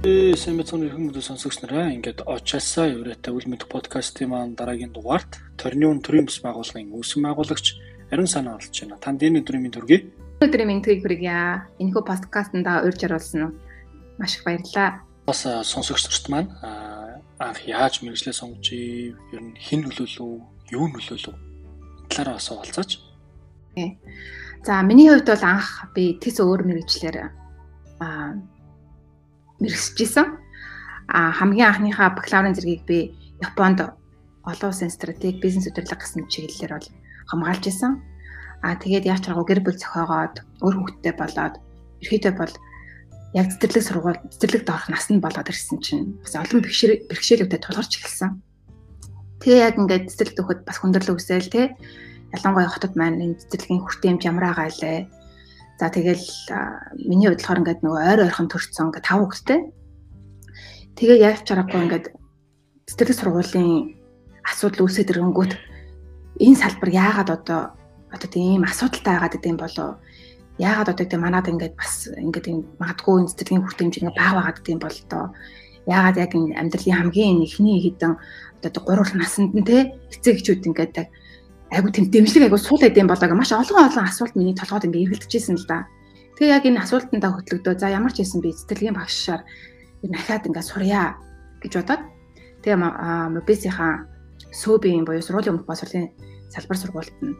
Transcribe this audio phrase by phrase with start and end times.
[0.00, 5.44] Сайн мэцэн ирхэн мэдээ сонсогч нараа ингээд очаасаа еврейтэй үл мэд подкастын маань дараагийн дугаарт
[5.60, 7.76] Торниун төрийн бас байгууллагын үүсгэн байгуулагч
[8.08, 8.96] Ариун санаа олж байна.
[8.96, 10.08] Танд энэ өдрийн мэнд хүргэе.
[10.40, 11.68] Өдрийн мэндийг хүргье.
[11.76, 13.52] Энэхүү подкастнда урьж оруулсан
[14.16, 15.04] маш их баярлалаа.
[15.28, 16.48] Бас сонсогч нарт маань
[17.36, 20.32] анх яаж мэрэгчлээ сонгож ер нь хэн нөлөөлөв,
[20.72, 21.36] юу нөлөөлөв
[22.08, 23.04] талаараа бас уулзаач.
[24.64, 27.16] За миний хувьд бол анх би тэс өөр мэрэгчлэр
[28.00, 28.40] аа
[29.60, 30.26] мэрэгсэжсэн.
[31.10, 32.98] А хамгийн анхныхаа бакалаврын зэргийг би
[33.40, 33.80] Японд
[34.44, 36.88] олон улсын стратеги бизнес удирдлага гэсэн чиглэлээр бол
[37.30, 37.92] хамгаалж исэн.
[38.62, 41.54] А тэгээд яаж чаргуу гэр бүл зохиогоод өөр хүүхдтэй болоод
[42.04, 42.54] ерөөдөө бол
[43.32, 48.42] яг цэцэрлэг сургууль цэцэрлэгт орох насанд болоод ирсэн чинь бас олон бэрхшээлүүдэд тулгарч эхэлсэн.
[49.40, 51.72] Тэгээ яг ингээд цэцэрлэгт өгөхөд бас хүндрэл үсэл те
[52.36, 54.98] ялангуяа хотод маань энэ цэцэрлэгийн хүртээмж ямар байгаа лээ
[55.80, 56.20] За тэгэл
[57.08, 59.60] миний хувьд болохоор ингээд нөгөө ойр ойрхон төрсөн ингээд тав хүүхэдтэй.
[60.92, 62.06] Тэгээ яаж чарахгүй ингээд
[62.84, 63.96] цэцэрлэг сургуулийн
[64.44, 65.52] асуудал үүсээд ирэнгүүт
[66.36, 67.60] энэ салбар яагаад одоо
[68.12, 69.96] одоо тийм асуудалтай байгаад идэм болоо
[70.60, 74.60] яагаад одоо тийм манад ингээд бас ингээд юм магадгүй энэ цэцэрлэгийн хүртээмж ингээд бага байгаад
[74.60, 75.24] идэм бол доо
[75.88, 78.20] яагаад яг энэ амьдралын хамгийн ихний хідэн
[78.60, 81.08] одоо гурван насанд нь те эцэг эхчүүд ингээд
[81.70, 85.32] айгу тэм дэмжлэг айгу суул эдэм болоог маш олон олон асуулт миний толгойд ингээ эргэлдэж
[85.38, 85.86] ирсэн л да.
[86.34, 87.78] Тэгээ яг энэ асуултандаа хөтлөгдөө.
[87.78, 89.42] За ямар ч хэлсэн би сэтгэлгийн багшаар
[90.02, 91.14] ер нь ахаад ингээ сурья
[91.62, 92.02] гэж бодоод
[92.66, 92.78] тэгээ
[93.38, 93.92] мобисийнхаа
[94.50, 96.10] сөөбийн буюу сургуулийн өмнөх боловсролын
[96.50, 97.38] салбар сургуульд нь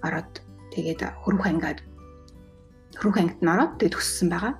[0.00, 0.32] ороод
[0.72, 1.84] тэгээд хөрвөх ангиад
[2.96, 4.54] хөрвөх ангид нь ороод тэгээд төссөн байгаа.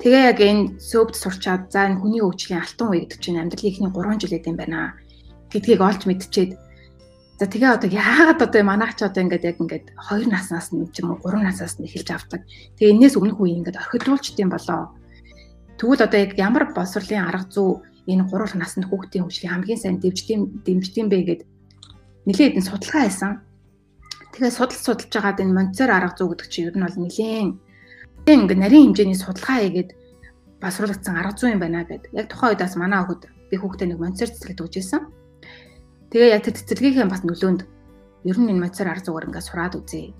[0.00, 3.92] Тэгээ яг энэ сөөбд сурчаад за энэ хүний хөгжлийн алтан үе гэдэг чинь амьдралын ихний
[3.92, 4.96] 3 жил гэдэг юм байна
[5.52, 6.69] гэдгийг олж мэдчихээд
[7.40, 11.16] За тэгээ одоо яагаад одоо манайч одоо ингээд яг ингээд 2 наснаас нь ч юм
[11.16, 12.44] уу 3 наснаас нь эхэлж авдаг.
[12.76, 14.92] Тэгээ энээс өмнөх үе ингээд орхидуулчдсан болоо.
[15.80, 17.80] Тэгвэл одоо яг ямар боловсролын арга зүй
[18.12, 21.42] энэ 3 наснд хүүхдийн хөгжлийн хамгийн сайн дэмждэм дэмждэм бэ гэд
[22.28, 23.32] нэлээд энэ судалгаа хийсэн.
[24.36, 27.56] Тэгээ судал судалж байгаад энэ монцор арга зүй гэдэг чинь ер нь бол нэлээд
[28.28, 29.90] ингээд нарийн хэмжээний судалгаа хийгээд
[30.60, 32.12] басруулагдсан арга зүй юм байна гэд.
[32.12, 35.08] Яг тухайн үедээс манай хүүхэд би хүүхдээ нэг монцор цэцлэгт өгч ирсэн.
[36.10, 37.60] Тэгээ яг тэр цэцэрлэгийнхээ бас нөлөөнд
[38.26, 40.10] ер нь энэ мацар арга зүгээр ингээд сураад үзье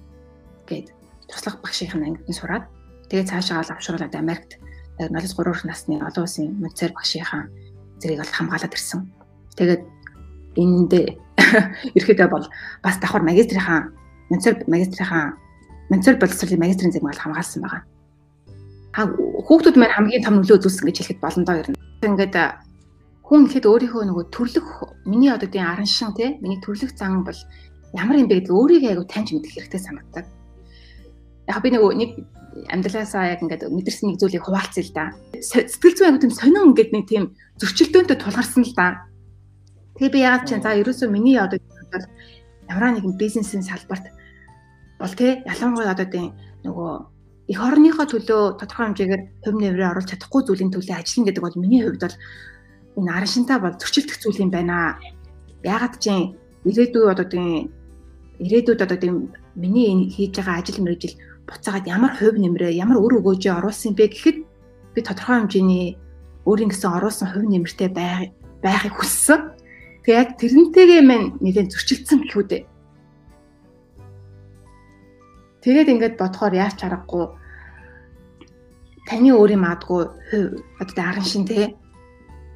[0.71, 0.95] гэд
[1.27, 2.71] туслах багшийн ангид нь сураад
[3.11, 4.63] тэгээ цаашаа л авшруулад Америкт
[5.03, 7.51] 03 насны олон улсын мацар багшийнхаа
[7.99, 9.01] зэрэг бол хамгаалаад ирсэн.
[9.59, 9.83] Тэгээд
[10.63, 10.93] энд
[11.99, 12.47] ирэхдээ бол
[12.85, 13.91] бас давхар магистрийнхаа
[14.31, 15.35] мацар магистрийнхаа
[15.91, 17.83] мацар боловсролын магистрийн зэрэг хамгаалсан байгаа.
[18.95, 21.79] Хүүхдүүд маань хамгийн том нөлөө үзүүлсэн гэж хэлэхэд болно доо ер нь.
[22.07, 22.35] Ингээд
[23.31, 24.67] хүн ихэд өөрийнхөө нөгөө төрлөх
[25.07, 27.39] миний одоо тийм аран шин тий миний төрлөх зан бол
[27.95, 30.27] ямар юм бэ гэдэг өөрийгөө айгу таньж мэдэх хэрэгтэй санагддаг.
[31.47, 32.11] Яг би нөгөө нэг
[32.75, 35.05] амьдралаасаа яг ингээд мэдэрсэн нэг зүйлийг хуваалцъя л да.
[35.39, 37.25] Сэтгэл зүйн айгу тийм сонин ингээд нэг тийм
[37.63, 39.07] зөрчилдөөнтэй тулгарсан л да.
[39.95, 42.07] Тэгээ би ягаад чинь за ерөөсөө миний одоо бол
[42.67, 44.11] ямар нэгэн бизнесийн салбарт
[44.99, 46.35] бол тий ялангуяа одоо тийм
[46.67, 46.91] нөгөө
[47.51, 51.83] эх орныхоо төлөө тодорхой хэмжээгээр хувь нэмрээ оруулах чадахгүй зүйлийн төлөө ажиллана гэдэг бол миний
[51.83, 52.17] хувьд бол
[52.97, 54.99] энэ аран шинтаа бол зөрчилдөх зүйл юм байна.
[55.63, 56.35] Ягаад чи
[56.65, 57.71] ирээдүй одоо тийм
[58.41, 59.17] ирээдүйд одоо тийм
[59.55, 64.39] миний хийж байгаа ажил мэргэжил буцаагаад ямар хувь нэмрээ ямар өр өгөөжөө оруулсан бэ гэхэд
[64.95, 65.87] би тодорхой хэмжээний
[66.49, 67.89] өөрийн гэсэн оруулсан хувь нэмэртэй
[68.65, 69.41] байхыг хүссэн.
[70.05, 72.63] Тэгээ яг тэрнтэйгээ мэн нэгэн зөрчилдсөн гэх үү дээ.
[75.61, 77.25] Тэгээд ингээд бодохоор яаж чаргагүй
[79.05, 80.03] таны өөрийн маадгүй
[80.81, 81.77] одоо аран шин те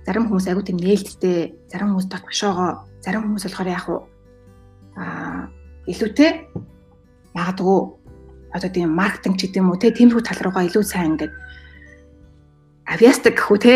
[0.05, 2.71] зарим хүмүүс айгүй тийм нээлттэй, зарим хүмүүс дот бошоогоо,
[3.01, 4.01] зарим хүмүүс болохоор яг уу
[5.01, 5.49] аа
[5.89, 6.31] илүүтэй
[7.35, 7.81] магадгүй
[8.55, 11.33] одоо тийм маркетинг ч гэдэм үү те тиймэрхүү тал руугаа илүү сайн ингээд
[12.87, 13.75] авиастик гэхүү те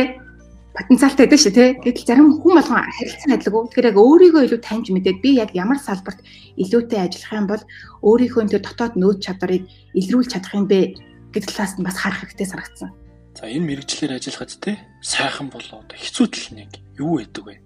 [0.78, 1.64] потенциалтай байдаг шүү те.
[1.82, 3.66] Гэтэл зарим хүн болгон харилцан адилгүй.
[3.66, 6.22] Тэгэхээр яг өөрийгөө илүү таньж мэдээд би яг ямар салбарт
[6.54, 7.62] илүүтэй ажиллах юм бол
[8.06, 9.66] өөрийнхөө тэр дотоод нөөц чадварыг
[9.98, 10.94] илрүүлж чадах юм бэ
[11.34, 12.90] гэдэг талаас нь бас харах хэрэгтэй санагдсан.
[13.38, 17.62] За энэ мэрэгчлэр ажиллахад те сайхан болоо одоо хэцүү тал нэг юу байдаг вэ?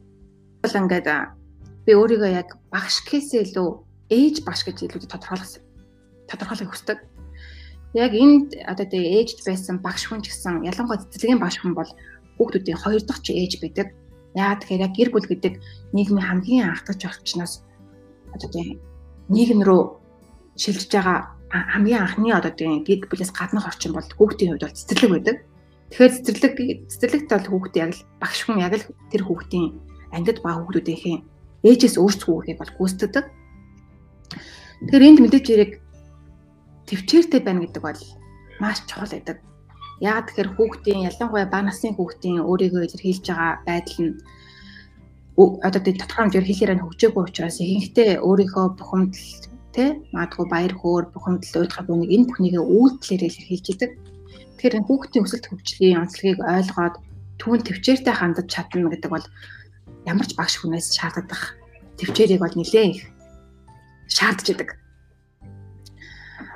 [0.61, 1.09] Бол ингээд
[1.89, 3.69] би өөрийгөө яг багш гэхээсээ илүү
[4.13, 5.65] ээж багш гэж илүү тодорхойлох
[6.29, 6.99] тодорхойлохыг хүсдэг.
[7.97, 11.89] Яг энд одоо тэгээ ээжд байсан багш хүн ч гэсэн ялангуяа цэцлэгийн багш хүн бол
[12.37, 13.97] хүүхдүүдийн хоёр дахь ч ээж байдаг.
[14.37, 15.57] Яа тэгэхээр яг гэр бүл гэдэг
[15.97, 17.65] нийгмийн хамгийн анхдагч орчноос
[18.29, 18.77] одоо тэгээ
[19.33, 19.83] нийгэм рүү
[20.53, 25.13] шилжиж байгаа хамгийн анхны одоо тэгээ гэр бүлээс гаднах орчин бол хүүхдийн хувьд бол цэцэрлэг
[25.17, 25.37] байдаг.
[25.93, 26.55] Тэгэхээр цэцэрлэг
[26.89, 29.77] цэцэрлэгт бол хүүхд яг л багш хүн яг л тэр хүүхдийн
[30.17, 31.19] ангид ба хүүхдүүдийнхээ
[31.69, 33.25] ээжээс өөрсдөө хүүхийг бол гүйцэтгэдэг.
[34.89, 35.73] Тэгэхээр энд мэдээж хэрэг
[36.89, 38.01] төвчээртэй байна гэдэг бол
[38.57, 39.45] маш чухал байдаг.
[40.01, 44.13] Яг тэгэхээр хүүхдийн ялангуяа бага насны хүүхдийн өөрийгөө илэрхийлж байгаа байдал нь
[45.37, 49.29] одоо тийм тодорхой хэмжээр хэлээр нь хөгжөөгүй учраас ихэнхдээ өөрийнхөө бухимдал
[49.77, 53.91] тэ магадгүй баяр хөөр бухимдал уйдгах бүнийг энэ бүхнийгээ үйлдэлээр илэрхийлж идэг.
[54.63, 56.95] Тэгэхээр хүүхдийн өсөлт хөгжлийн онцлогийг ойлгоод
[57.43, 59.27] түүн төвчээртэй хандаж чадна гэдэг бол
[60.07, 61.59] ямар ч багш хүнээс шаарддаг
[61.99, 63.11] төвчээрийг бол нэлээ их
[64.07, 64.79] шаардж идэг.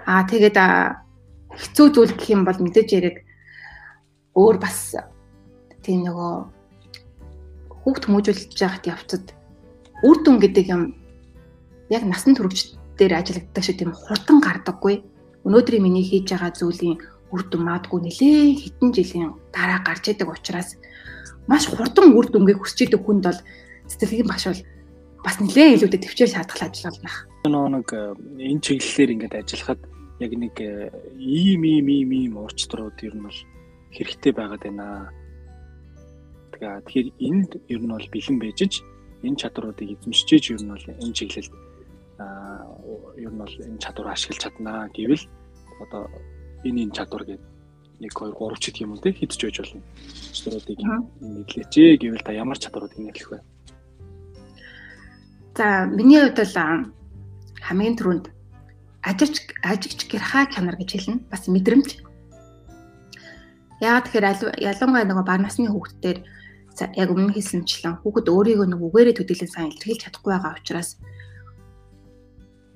[0.06, 3.26] Аа тэгээд хэцүү зүйл гэх юм бол мэдээж яриг
[4.38, 4.94] өөр бас
[5.82, 6.35] тийм нөгөө
[7.82, 9.35] хүүхд хүмүүжүүлж байхад явцад
[10.06, 10.94] үр дүн гэдэг юм
[11.91, 15.03] яг насан туршид дээр ажиллагддаг шиг тийм хурдан гардаггүй.
[15.43, 20.78] Өнөөдрийн миний хийж байгаа зүйлийн үр дүн маадгүй нэлээ хэдэн жилийн дараа гарч идэг учраас
[21.50, 23.40] маш хурдан үр дүнгээ хүсч идэг хүнд бол
[23.90, 24.62] сэтгэлийн багш бол
[25.26, 27.02] бас нэлээ илүүдэд төвчээр шаардах ажиллагаа
[27.43, 27.75] байна.
[27.75, 28.14] Нэг э,
[28.50, 29.81] энэ чиглэлээр ингээд ажиллахад
[30.23, 33.40] яг нэг э, ийм ийм ийм ийм уурчдрууд ер нь бол
[33.90, 35.11] хэрэгтэй байгаад байна.
[36.55, 38.82] Тэгээ тэгэхээр энд ер нь бол бэлэн байжж
[39.26, 41.55] энэ чадруудыг эзэмшиж ер нь бол энэ чиглэлд
[42.22, 42.62] аа
[43.19, 45.25] ер нь бол энэ чадвар ашиглаж чаднаа гэвэл
[45.82, 46.06] одоо
[46.68, 47.56] энэ энэ чадвар гэдэг
[48.00, 49.82] 1 2 3 ч гэх юм уу те хидж байж болно.
[50.34, 50.78] Чадруудыг
[51.22, 53.40] нэглээч гэвэл та ямар чадваруудыг нэглэх вэ?
[55.56, 56.92] За миний хувьд бол
[57.64, 58.26] хамгийн түрүүнд
[59.00, 61.24] ажигч ажигч гэрхаа чанар гэж хэлнэ.
[61.32, 62.04] Бас мэдрэмж.
[63.80, 66.19] Яагаад тэгэхээр ялангуяа нөгөө баг насны хүүхдүүдээр
[66.76, 71.00] яг өмнө хэлсэнчлэн хүүхэд өөрийгөө нэг үгээрээ төдийлэн сайн илэрхийлж чадахгүй байгаа учраас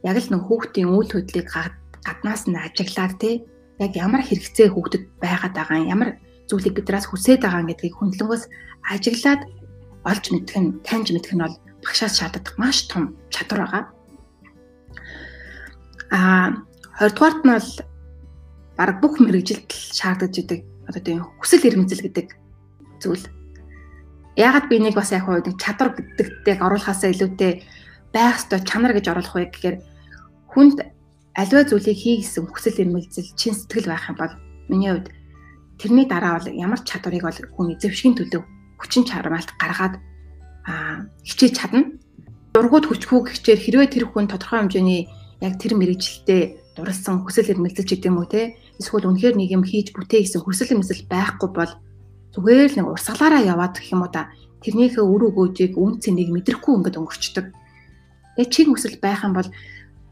[0.01, 1.49] яг л нэг хүүхдийн үйл хөдлөлийг
[2.05, 3.45] гаднаас нь ажиглаад тий
[3.81, 6.11] яг ямар хэрэгцээ хүүхдэд байгаад байгаа ямар
[6.49, 8.45] зүйлийг бидраас хүсээд байгаа гэдгийг хүндлэнгөөс
[8.93, 9.43] ажиглаад
[10.05, 13.85] олж мэдэх нь таньж мэдэх нь бол багшаас шаарддаг маш том чадвар байгаа.
[16.13, 16.21] А
[17.01, 17.71] 20 дугаарт нь бол
[18.77, 22.29] баг бүх мэрэгжилд шаардаж идэг одоо тийм хүсэл эрмэлзэл гэдэг
[23.01, 23.27] зүйл.
[24.37, 27.53] Яагаад би нэг бас яг хуу нэг чадвар гэдэгт яг оруулахаасаа илүүтэй
[28.13, 29.77] байх ёстой чанар гэж оруулах вэ гэхээр
[30.53, 30.79] хүнд
[31.35, 34.35] аливаа зүйлийг хий гэсэн хүсэл эрмэлзэл чин сэтгэл байх юм бол
[34.67, 35.09] миний хувьд
[35.79, 38.43] тэрний дараа бол ямар чадварыг бол хүн эзэмшгийн төлөө
[38.81, 39.95] хүчин чармаалт гаргаад
[40.67, 41.95] аа хичээж чадна.
[42.55, 45.07] Дургууд хүчгүй гэхчээр хэрвээ тэр хүн тодорхой хэмжээний
[45.41, 48.43] яг тэр мэрэгжилтэд дурлсан хүсэл эрмэлзэж идэм үү те
[48.83, 51.73] эсвэл үнэхээр нэг юм хийж бүтээ гэсэн хүсэл эрмэлзэл байхгүй бол
[52.35, 54.35] зүгээр л нэг урсгалаараа яваад гэх юм уу та
[54.67, 57.47] тэрнийхээ үр өгөөжийг үн цэнийг мэдрэхгүй ингээд өнгөрчдөг.
[58.37, 59.49] Тэгээ чин хүсэл байх юм бол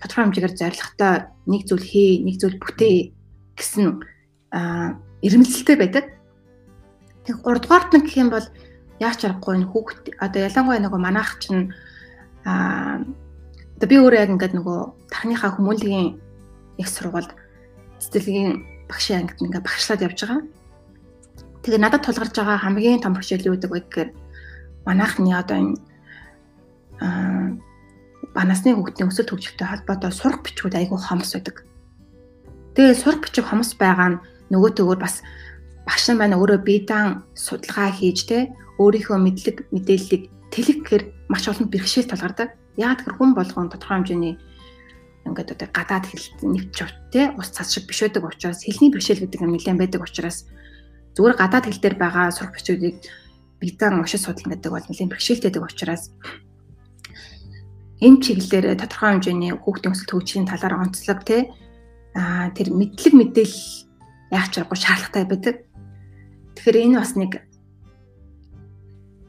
[0.00, 1.14] тодорхой хэмжээгээр зоригтой
[1.46, 2.96] нэг зүйл хий, нэг зүйл бүтээ
[3.58, 3.86] гэсэн
[4.54, 6.04] аа эрмэлзэлтэй байдаг.
[7.26, 8.46] Тэг 3 дугаарт нь гэх юм бол
[9.02, 11.74] яаж чарахгүй энэ хүүхд одоо ялангуяа нөгөө манайх чинь
[12.46, 13.02] аа
[13.78, 16.18] Одоо би өөрөө яг ингээд нөгөө тархиныхаа хүмүүнлэгийн
[16.82, 17.30] их сургуульд
[18.02, 20.42] цэцэрлэгийн багшийн ангид ингээд багшлаад явж байгаа.
[21.62, 24.10] Тэгээ надад тулгарч байгаа хамгийн том бэрхшээл юу гэдэг вэ гэхээр
[24.82, 25.74] манайхны одоо энэ
[26.98, 27.54] аа
[28.38, 31.66] банасны хөгтний өсөлт хөгжилтэй холбоотой сурах бичгүүд айгүй хомс байдаг.
[32.78, 34.20] Тэгээ сурах бичиг хомс байгаа нь
[34.54, 35.26] нөгөө төгөөр бас
[35.82, 40.22] багш нар маань өөрөө бие даан судалгаа хийж те өөрийнхөө мэдлэг мэдээллийг
[40.54, 42.54] тэлэх гэхээр маш олон бэрхшээл тулгардаг.
[42.78, 44.34] Яагаад гэхээр хүн болгон тодорхой хэмжээний
[45.26, 46.78] ингээд одоо гадаад хэл нэвч
[47.10, 50.46] те ус цас шиг биш байдаг учраас хэлний бэрхшээл гэдэг юм нэлээд байдаг учраас
[51.18, 53.02] зүгээр гадаад хэл дээр байгаа сурах бичүүдийг
[53.58, 56.14] битан уншиж судлах гэдэг бол нэлээд бэрхшээлтэй учраас
[57.98, 61.50] энэ чиглэлээр тодорхой хэмжээний хүүхдийн өсөлт хөгжлийн талаар онцлог те
[62.14, 63.58] а тэр мэдлэг мэдээлэл
[64.30, 65.56] яах чаргагүй шаардлагатай байдаг.
[66.54, 67.32] Тэгэхээр энэ бас нэг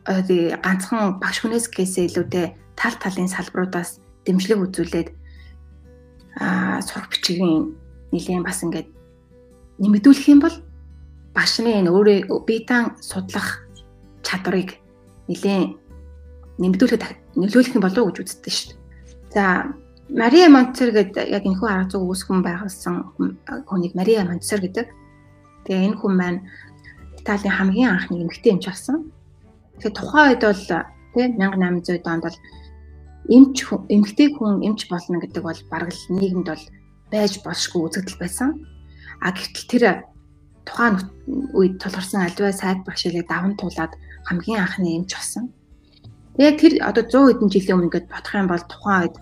[0.05, 5.09] ганцхан багш хүнээс гээсээ илүүтэй тал талын салбаруудаас дэмжлэг үзүүлээд
[6.41, 7.77] аа сурах бичгийн
[8.13, 8.89] нэлийн бас ингээд
[9.77, 10.55] нэмэгдүүлэх юм бол
[11.37, 13.65] багшны энэ өөрөө битан судлах
[14.25, 14.81] чадварыг
[15.29, 15.77] нэлийн
[16.59, 17.03] нэмэгдүүлэхэд
[17.39, 18.79] нөлөөлөх юм болов уу гэж үздэг шүү дээ.
[19.33, 19.43] За
[20.09, 22.95] Мария Монтер гэдэг яг энэ хүн арга зүй үүсгэн байгуулсан
[23.69, 24.87] хүнийг Мария Монтер гэдэг.
[25.65, 26.39] Тэгээ энэ хүн маань
[27.19, 29.13] Италийн хамгийн анхны эмэгтэй эмч болсон.
[29.77, 30.65] Тэгэхээр тухайн үед бол
[31.13, 32.37] тийм 1800 онд бол
[33.29, 36.65] эмч эмгтэй хүн эмч болно гэдэг бол бараг л нийгэмд бол
[37.13, 38.49] байж болшгүй үзэгдэл байсан.
[39.21, 39.83] А гэтэл тэр
[40.65, 40.97] тухайн
[41.53, 43.93] үед тулгарсан альваа сайд багшилыг даван туулаад
[44.25, 45.53] хамгийн анхны эмч болсон.
[46.39, 49.15] Яг тэр одоо 100 хэдэн жилийн өмнө ингээд бодох юм бол тухайн үед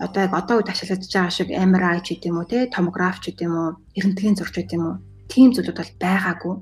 [0.00, 3.52] одоо яг одоо үед ашиглаж байгаа шиг MRI ч гэдэм үү те томограф ч гэдэм
[3.52, 3.68] үү
[4.00, 4.94] эрентгийн зурч гэдэм үү
[5.28, 6.54] тийм зүйлүүд бол байгаагүй.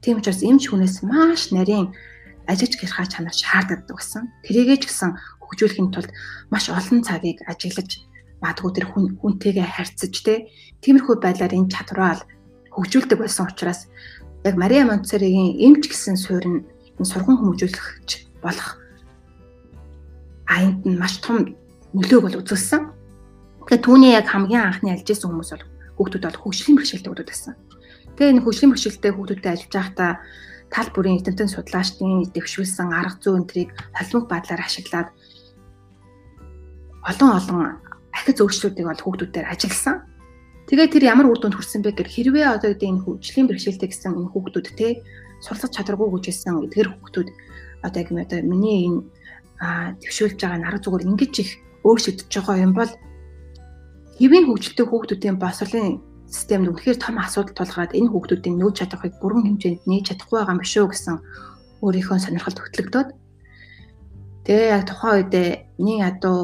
[0.00, 1.92] Тийм учраас эмч хүнээс маш нарийн
[2.48, 4.24] ажиж гэрхаа чанар шаарддаг гэсэн.
[4.48, 5.12] Тэрийгээ ч гэсэн
[5.44, 6.10] хөгжүүлэхийн тулд
[6.48, 8.00] маш олон цагийг ажиглаж
[8.40, 10.48] магадгүй тэр хүн хүнтэйгээ харьцаж те
[10.80, 12.24] тиймэрхүү байдлаар энэ чадвараа
[12.72, 13.84] хөгжүүлдэг байсан учраас
[14.48, 16.64] яг Мария Монтсоригийн эмч гэсэн суурь нь
[16.96, 18.80] энэ сурган хүмүүжүүлэгч болох
[20.50, 21.54] аянд нь маш том
[21.94, 22.82] нөлөөг бол үзүүлсэн.
[23.70, 25.64] Тэгэхээр түүний яг хамгийн анхны альжсэн хүмүүс бол
[25.96, 27.54] хүүхдүүд бол хөгжлийн бэрхшээлтэй хүүхдүүд байсан.
[28.18, 30.12] Тэгээ энэ хөгжлийн бэрхшээлтэй хүүхдүүдтэй ажиллаж байхдаа
[30.70, 35.08] тал бүрийн эдэмтэн судлаачдын дэвшүүлсэн арга зүй өнтрийг холимог байдлаар ашиглаад
[37.10, 37.58] олон олон
[38.14, 39.96] ахиц өөрчлөлтүүдийг бол хүүхдүүдээр ажилласан.
[40.70, 44.14] Тэгээ тэр ямар үр дүнд хүрсэн бэ гэхээр хэрвээ одоо гэдэг энэ хөгжлийн бэрхшээлтэй гэсэн
[44.14, 45.02] энэ хүүхдүүд те
[45.42, 47.28] суралцах чадваргүй хүчээсэн эдгээр хүүхдүүд
[47.82, 49.00] одоо яг юм одоо миний энэ
[49.60, 51.50] төвшүүлж байгаа арга зүгээр ингэж их
[51.84, 52.92] өөрчлөгдөж байгаа юм бол
[54.16, 59.84] хэвийн хөгжилтэй хүүхдүүдийн босрлын системд үнэхээр том асуудал тулгаад энэ хүүхдүүдийн нөөц чадварыг бүрэн хэмжээнд
[59.84, 61.16] нээж чадахгүй байгаа юм биш үү гэсэн
[61.84, 63.08] өөрийнхөө сонирхолд хөтлөгдөөд
[64.46, 65.34] тэгээ яг тухайн үед
[65.80, 66.38] нэг адуу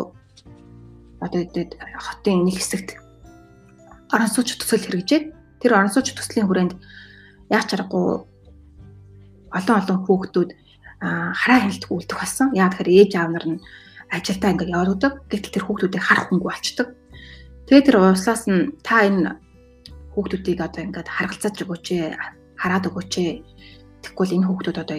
[1.20, 1.70] одоо үүдэд
[2.04, 2.88] хотын нэг хэсэгт
[4.12, 5.24] орон сууч төсөл хэрэгжээд
[5.60, 6.74] тэр орон сууч төслийн хүрээнд
[7.52, 8.06] яг чаргагүй
[9.56, 10.50] олон олон хүүхдүүд
[11.00, 12.48] хараа хяналтгүй үлдэх болсон.
[12.56, 13.60] Яг тэгэхээр ээж аав нар нь
[14.10, 15.12] ажилдаа ингээд явуулдаг.
[15.28, 16.88] Гэтэл тэр хүүхдүүдийг харах хүнгүй болчдөг.
[17.66, 19.36] Тэгээ тэр ууслаас нь та энэ
[20.14, 22.16] хүүхдүүдийг одоо ингээд харгалзаж өгөөч ээ,
[22.56, 23.32] хараад өгөөч ээ.
[24.06, 24.96] Тэгэхгүй л энэ хүүхдүүд одоо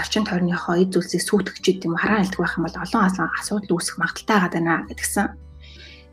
[0.00, 3.96] орчин тойрныхоо эд зүйлсийг сүйтгэж идэм хараа хяналтгүй байх юм бол олон олон асуудал үүсэх
[4.00, 5.28] магадaltaй байгаа даа гэдгсэн.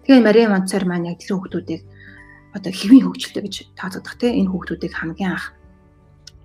[0.03, 1.81] Тэгээ Мари Монцор маань яг тэр хүүхдүүдийг
[2.51, 5.53] одоо хэвийн хөгжилтэй гэж тооцоодох те энэ хүүхдүүдийг хамгийн анх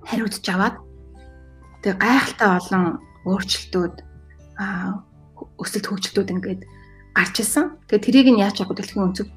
[0.05, 0.77] хариуцж аваад
[1.85, 2.85] тэгээ гайхалтай олон
[3.29, 3.95] өөрчлөлтүүд
[4.57, 5.05] а
[5.61, 6.63] өсөлт хөгжилтүүд ингээд
[7.13, 7.77] гарч исэн.
[7.93, 9.29] Тэгээ тэрийг нь яаж авах дэлхийн өнцөг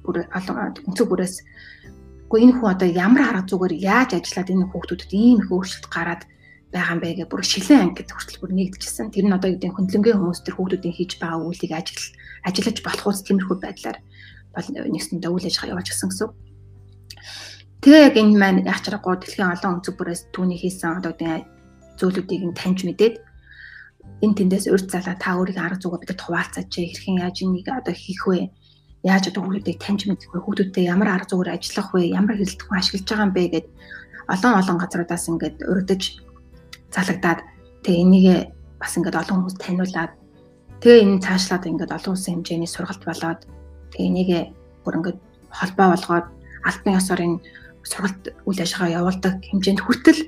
[0.00, 0.56] бүр олон
[0.88, 1.36] өнцөг бүрээс
[2.26, 6.22] үгүй энэ хүн одоо ямар арга зүгээр яаж ажиллаад энэ хүүхдүүдэд ийм их өөрчлөлт гараад
[6.72, 9.10] байгаа юм бэ гэх бүр шилэн анги гэдэг хүртэл бүр нэгдэжсэн.
[9.10, 12.04] Тэр нь одоо юу гэдэг хөндлөнгийн хүмүүс тэр хүүхдүүдийн хийж байгаа үйлийг ажил
[12.46, 13.98] ажиллаж болох ус тиймэрхүү байдлаар
[14.54, 16.30] бол нэгсэндээ үйл ажиллагаа явуулж гисэн гэсэн.
[17.82, 21.12] Тэгээ яг энэ маань яг чаргагүй дэлхийн олон өнцөг бүрээс түүний хийсэн одоо
[22.00, 23.14] зүйлүүдийг нь таньж мэдээд
[24.24, 28.24] энэ тэндээс урд залаа та өөрийн арга зүгээ бидэд хуваалцаач хэрхэн яаж энийг одоо хийх
[28.28, 28.48] вэ?
[29.04, 30.44] Яаж одоо хүүхдүүдийг таньж мэдэх вэ?
[30.44, 32.02] Хүүхдүүдтэй ямар арга зүгээр ажиллах вэ?
[32.12, 33.66] Ямар хэлэлцэх ашиглаж байгаа юм бэ гэд
[34.28, 36.02] олон олон газруудаас ингээд урдж
[36.94, 37.40] залагдаад
[37.84, 38.26] тэгээ энийг
[38.80, 40.12] бас ингээд олон хүмүүс таниулаад
[40.80, 43.40] тэгээ энэ цаашлаад ингээд олон улсын хэмжээний сургалт болоод
[43.92, 44.30] тэгээ энийг
[44.84, 46.26] бүр ингээд холбоо болгоод
[46.68, 47.38] албан ёсоор энэ
[47.84, 50.20] сургалт үйл ажиллагаа явуулдаг хэмжээнд хүртэл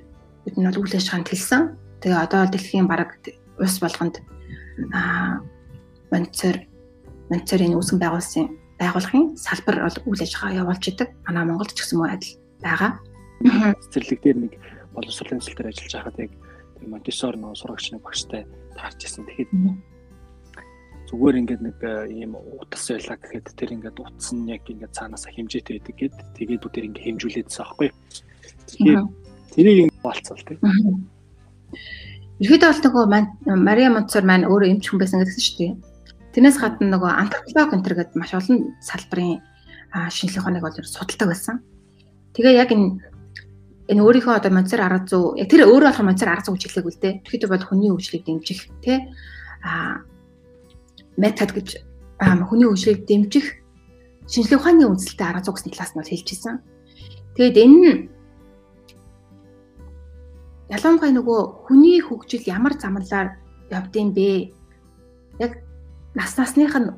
[0.44, 1.62] бид нь бол үйл ажиллагаанд хэлсэн.
[2.02, 3.18] Тэгээ одоо дэлхийн бараг
[3.58, 4.20] улс болгонд
[4.92, 5.42] аа
[6.10, 6.56] монитор
[7.30, 8.44] мониторын үүсгэн байгуулсан
[8.80, 11.08] байгууллагын салбар бол үйл ажиллагаа явуулж идэг.
[11.26, 12.90] Манай Монголд ч гэсэн мөн адил байгаа.
[13.86, 14.52] Цэцэрлэг дээр нэг
[14.94, 16.32] боловсролын төсөл дээр ажиллаж байхад яг
[16.76, 18.42] тэр Монтессор нөө сурагч нэг багштай
[18.74, 19.26] таарч ирсэн.
[19.26, 19.50] Тэгэхэд
[21.08, 21.78] зүгээр ингээд нэг
[22.10, 26.62] ийм утас байлаа гэхэд тэр ингээд утас нь яг ингээд цаанаасаа хэмжээтэй байдаг гэд тэгээд
[26.64, 27.88] бүгд ингээд хэмжүүлээдсэн аахгүй.
[28.68, 29.00] Тэгэхээр
[29.52, 30.58] тэрийг болцол тийм.
[32.42, 35.72] Ерөөдөө бол нөгөө Мария Монтсор маань өөрөө эмч хүн байсан гэсэн шүү дээ.
[36.34, 39.38] Тэрнээс гадна нөгөө антрополог энтер гэдэг маш олон салбарын
[40.10, 41.62] шинжлэх ухааныг бол судалдаг байсан.
[42.34, 42.98] Тэгээ яг энэ
[43.92, 47.12] энэ өөрийнхөө одоо Монтсор арга зүй тэр өөрөө болох Монтсор арга зүй хэлээг үлдээ.
[47.28, 48.98] Тэгэхдээ бол хүний хөгжлийг дэмжих тий
[49.62, 50.02] а
[51.20, 51.68] метод гэж
[52.18, 53.46] хүний хөгжлийг дэмжих
[54.26, 56.56] шинжлэх ухааны үндэслэлтэй арга зүй гэсэн талаас нь бол хэлж ирсэн.
[57.36, 57.90] Тэгээд энэ
[60.72, 63.36] ялангуяа нөгөө хүний хөгжил ямар замналаар
[63.68, 64.56] явдсан бэ?
[65.36, 65.60] Яг
[66.16, 66.88] нас насных нь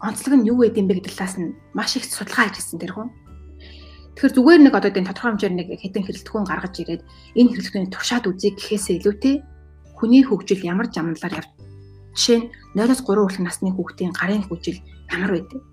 [0.00, 3.12] онцлог нь юу байд юм бэ гэдэг талаас нь маш их судалгаа хийжсэн тэр хүн.
[4.16, 7.02] Тэгэхээр зүгээр нэг одоо энэ тодорхой хэмжээр нэг хэдэн хэрэглэтгүүн гаргаж ирээд
[7.36, 9.34] энэ хэрэглэтгүүний туршаад үзье гэхээсээ илүүтэй
[9.96, 11.48] хүний хөгжил ямар замналаар яв.
[12.16, 14.80] Жишээ нь 0-3 хүртэлх насны хүүхдийн гарын хөгжил
[15.12, 15.64] ямар байдгийг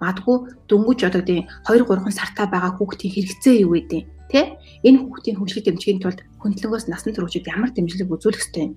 [0.00, 0.36] Мадгүй
[0.68, 4.04] дөнгөж одоо тийм 2 3 сартаа байгаа хүүхдийн хэрэгцээ юу вэ?
[4.30, 4.56] Тэ?
[4.86, 8.72] Энэ хүүхдийн хөгжлийг дэмжихийн тулд хөндлөнгөөс насан туршид ямар дэмжлэг үзүүлэх ёстой юм?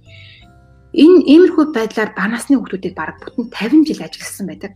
[0.91, 4.71] Энэ иймэрхүү байдлаар ба насны хүүхдүүдийг бараг бүтэн 50 жил ажилласан байдаг.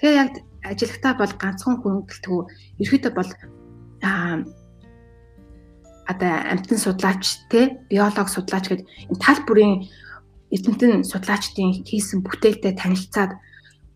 [0.00, 0.32] Тэгээ яг
[0.64, 2.40] ажилтаа бол ганцхан хөнгөлтгөө
[2.82, 3.30] ерөөдөө бол
[4.04, 4.44] аа
[6.06, 9.74] одоо амтны судлаач те биолог судлаач гэдэг энэ тал бүрийн
[10.54, 13.34] эрдэмтэн судлаачдын хийсэн бүтээлтэй танилцаад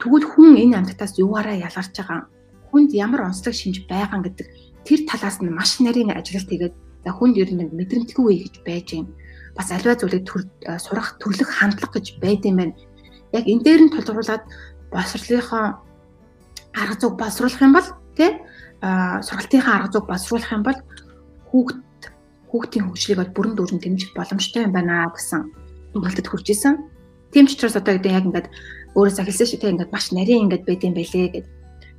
[0.00, 2.24] Тэгвэл хүн энэ амьтатаас юугаараа ялгарч байгаа
[2.70, 4.46] хүнд ямар онцлог шинж байгаа гэдэг
[4.86, 6.74] тэр талаас нь маш нарийн ажилт хийгээд
[7.04, 9.06] за хүнд ер нь мэдрэмтгүй үе гэж байж юм.
[9.56, 10.24] Бас альва зүйлийг
[10.78, 12.74] сурах төрлөх хандлага гэж байд юм байна.
[13.32, 14.44] Яг энэ дээр нь тулгуурлаад
[14.92, 15.64] боловсролынхоо
[16.74, 18.30] арга зүг боловсруулах юм бол тий
[18.80, 20.78] сургалтынхаа арга зүг боловсруулах юм бол
[21.50, 21.78] хүүхд
[22.50, 25.50] хүүхдийн хөгжлийг бүрэн дүүрэн дэмжих боломжтой юм байна гэсэн
[25.94, 26.74] дүгнэлтэд хүрч исэн.
[27.30, 28.48] Тийм ч учраас одоо яг ингээд
[28.98, 31.46] өөрөөсөө хэлсэн шүү те ингээд маш нарийн ингээд байд юм байлээ гэд.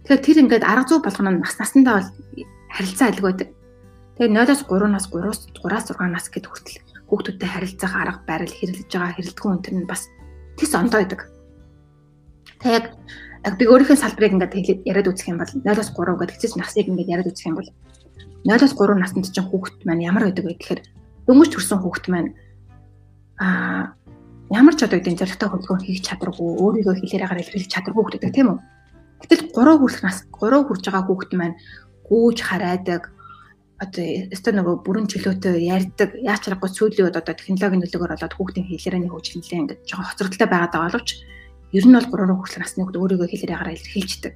[0.06, 2.10] Тэгэхээр тэр ингээд арга зүй болгоно нь нас насандаа бол
[2.74, 3.50] харилцаа адилгүй байдаг.
[4.18, 6.78] Тэгээ 0-оос 3-наас 3-аас 3-аас 6 нас гэд хүртэл
[7.10, 10.10] хүүхдүүдтэй харилцах арга барил хэрэглэж байгаа хэрэлдэхүүн өнтер нь бас
[10.58, 11.22] тис ондоо байдаг.
[12.62, 12.82] Тэгээ
[13.46, 17.14] яг би өөрийнхөө салбарыг ингээд яриад үзэх юм бол 0-оос 3 гэдэг хэвчээ насыг ингээд
[17.14, 17.70] яриад үзэх юм бол
[18.46, 20.82] 0-оос 3 наснд чинь хүүхэд маань ямар байдаг вэ гэхээр
[21.26, 22.30] дөнгөж төрсэн хүүхэд маань
[23.42, 23.94] аа
[24.54, 28.36] ямар ч одоо үеийн зоригтой хөдөлгөөн хийх чадваргүй өөрийгөө хэлээр агаар илэрхийлэх чадваргүй хүүхэд байдаг
[28.36, 28.60] тийм үү.
[29.22, 31.56] Гэтэл 3 хүрэх нас 3 хүрж байгаа хүүхэд маань
[32.10, 33.14] гүүж хараадаг
[33.82, 38.68] одоо өстө нөгөө бүрэн чөлөөтэй ярьдаг яаж чаргагүй сүүлийн үед одоо технологийн нөлөөгөөр болоод хүүхдийн
[38.70, 41.10] хэлээрээ хөгжлөлээ ингээд жоохон хоцрогдолтой байгаад байгаа боловч
[41.74, 44.34] ер нь бол 3 хүртэл насны хүүхд өөрийгөө хэлээр агаар илэрхийлждэг.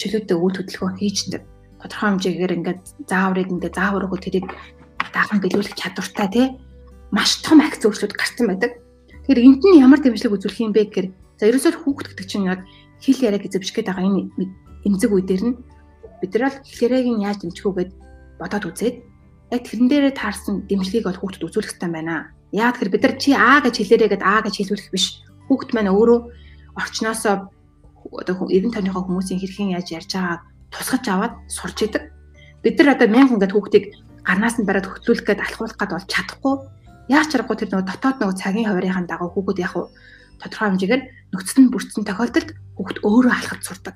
[0.00, 1.42] Чөлөөтэй үйл хөдлөлгөөн хийждэг.
[1.78, 4.46] Тодорхой хэмжээгээр ингээд зааврыг ингээд зааврыг тэрийг
[5.14, 6.46] дахан биелүүлэх чадвартай тий
[7.14, 8.82] маш том акц өөрчлөлт гарсан байдаг.
[9.30, 12.66] Тэгэхээр энд нь ямар дэмжлэг үзүүлэх юм бэ гэхээр за ерөөсөө хүүхд гэдэг чинь яг
[13.04, 14.32] хэл яриаг эзэмших гээд байгаа энэ
[14.88, 15.56] эмзэг үе дээр нь
[16.20, 17.90] бид нар хэл яриаг нь яаж дэмжих үү гэд
[18.40, 18.96] бодоод үзээд
[19.52, 22.32] яг тэрэн дээрээ таарсан дэмжлэгийг бол хүүхдэд үзүүлэх хэрэгтэй байна.
[22.50, 25.20] Яг тэр бид нар чи аа гэж хэлээрээ гэд аа гэж хэлүүлэх биш.
[25.46, 26.18] Хүүхд маань өөрөө
[26.80, 27.52] орчноосоо
[28.12, 30.42] одоо эрен тойрныхоо хүмүүсийн хэрхэн яаж ярьж байгааг
[30.72, 32.10] тусгаж аваад сурч идэг.
[32.62, 33.84] Бид нар одоо мянган ингээд хүүхдийг
[34.24, 36.54] гарнаас нь бариад хөтлүүлэх гээд алхуулах гээд бол чадахгүй
[37.12, 39.74] яаж чаргагүй тэр нөгөө дотоод нөгөө цагийн хуваарийн дагуу хүүхэд яг
[40.40, 41.02] тодорхой хэмжээгээр
[41.34, 43.94] нөхцөл нь бүрдсэн тохиолдолд хүүхэд өөрөө алхаж сурдаг.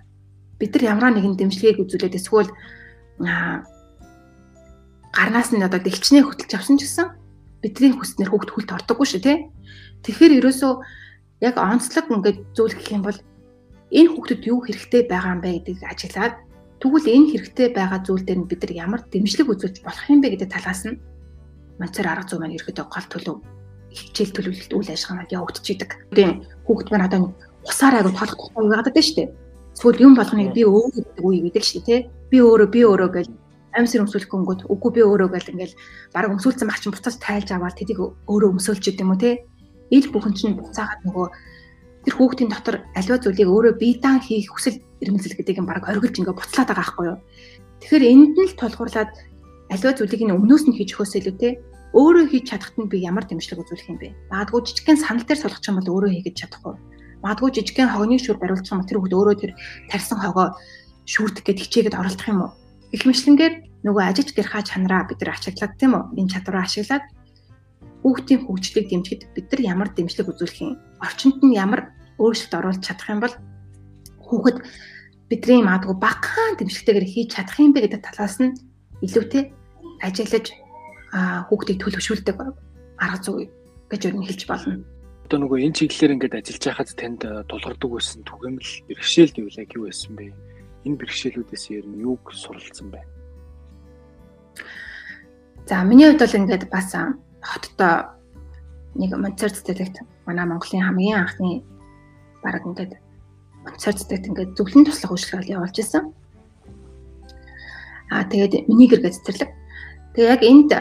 [0.58, 2.50] Бид нар ямар нэгэн дэмжлэгийг үзүүлээд эсвэл
[5.14, 7.06] гарнаас нь одоо дэлгчнээ хөтлж авсан ч гэсэн
[7.62, 9.36] бидний хүснэр хүүхэд хүлт ордоггүй шүү тий.
[10.06, 10.72] Тэгэхээр ерөөсөө
[11.42, 13.18] яг онцлог ингээд зөвлөх юм бол
[13.90, 16.34] энэ хүүхдэд юу хэрэгтэй байгаа юм бэ гэдгийг ажиглаад
[16.78, 20.38] тэгвэл энэ хэрэгтэй байгаа зүйл дээр нь бид нар ямар дэмжлэг үзүүлж болох юм бэ
[20.38, 21.00] гэдэг талаас нь
[21.82, 23.36] манцаар арга зүй маань ерөөдөө гол төлөв
[23.92, 25.90] хичээл төлөвлөлт үйл ажиллагаанд явагдчихийдэг.
[26.14, 26.30] Тийм
[26.66, 27.20] хүүхэд маань одоо
[27.64, 29.28] усаар агуу толох тухай байгаад байдаг шүү дээ.
[29.78, 32.00] Эсвэл юм болгоныг би өөрөө гэдэг үе гэдэг шүү дээ, тий.
[32.30, 33.26] Би өөрөө би өөрөө гэж
[33.78, 35.74] амьсэр өмсүүлэх гөнгөд үгүй би өөрөө гэл ингээл
[36.12, 39.44] баг өмсүүлсэн баг чинь буцаж тайлж аваад тэдийг өөрөө өмсөөлч гэдэг юм уу те
[39.92, 41.26] ил бүхэн чинь буцаагаад нөгөө
[42.08, 46.16] тэр хүүхдийн дотор аливаа зүйлийг өөрөө бие даан хийх хүсэл эрмэлзэл гэдэг юм баг оргилж
[46.16, 47.18] ингээ буцлаад байгаа байхгүй юу
[47.84, 49.12] тэгэхээр энд нь л тулгуурлаад
[49.68, 51.48] аливаа зүйлийг нь өмнөөс нь хийж өгөхөөс илүү те
[51.96, 54.12] өөрөө хийж чадахт нь би ямар дэмжлэг үзүүлэх юм бэ?
[54.28, 56.74] Магадгүй жижигхэн санал дээр суулгах юм бол өөрөө хийгээд чадахгүй.
[57.24, 59.52] Магадгүй жижигхэн хогны шүр бариулчих юм тэр хүүхд өөрөө тэр
[59.88, 60.52] тарьсан хогоо
[61.08, 62.52] шүрдэх гэж хичээгээд оролдох юм уу?
[62.92, 63.54] Их мэтлэнгээр
[63.88, 66.04] нөгөө ажиж гэрхаа чанараа бид нар ашиглаад тийм үү?
[66.20, 67.04] Энэ чадвараа ашиглаад
[68.04, 70.76] хүүхдийн хөгжлийг дэмжихэд бид нар ямар дэмжлэг үзүүлэх юм?
[71.00, 73.34] Орчинд нь ямар өөрчлөлт оруулах чадах юм бол
[74.28, 74.58] хүүхэд
[75.32, 78.52] бидний магадгүй багахан дэмжлэгтэйгээр хийж чадах юм бэ гэдэг талаас нь
[79.04, 79.42] илүүтэй
[80.04, 80.46] ажиллаж
[81.12, 82.36] хүүхдийг төлөвшүүлдэг
[82.98, 83.48] арга зүй
[83.88, 84.84] гэж юу хэлж болно.
[85.28, 89.84] Одоо нөгөө энэ чиглэлээр ингээд ажиллаж байхад танд тулгардаг байсан түгээмэл бэрхшээл гэвэл яг юу
[89.88, 90.32] байсан бэ?
[90.88, 93.00] Энэ бэрхшээлүүдээс ер нь юуг суралцсан бэ?
[95.68, 96.96] За миний хувьд бол ингээд бас
[97.44, 97.94] хоттой
[98.96, 101.60] нэг монцерт цэцэрлэгт манай Монголын хамгийн анхны
[102.40, 102.96] баг ингээд
[103.64, 106.08] монцерт цэцэрлэгт ингээд зөвлөн туслах үйлчлэл явуулж исэн.
[108.08, 109.50] Аа тэгээд миний гэр гэж цэцэрлэг.
[110.16, 110.72] Тэгээ яг энд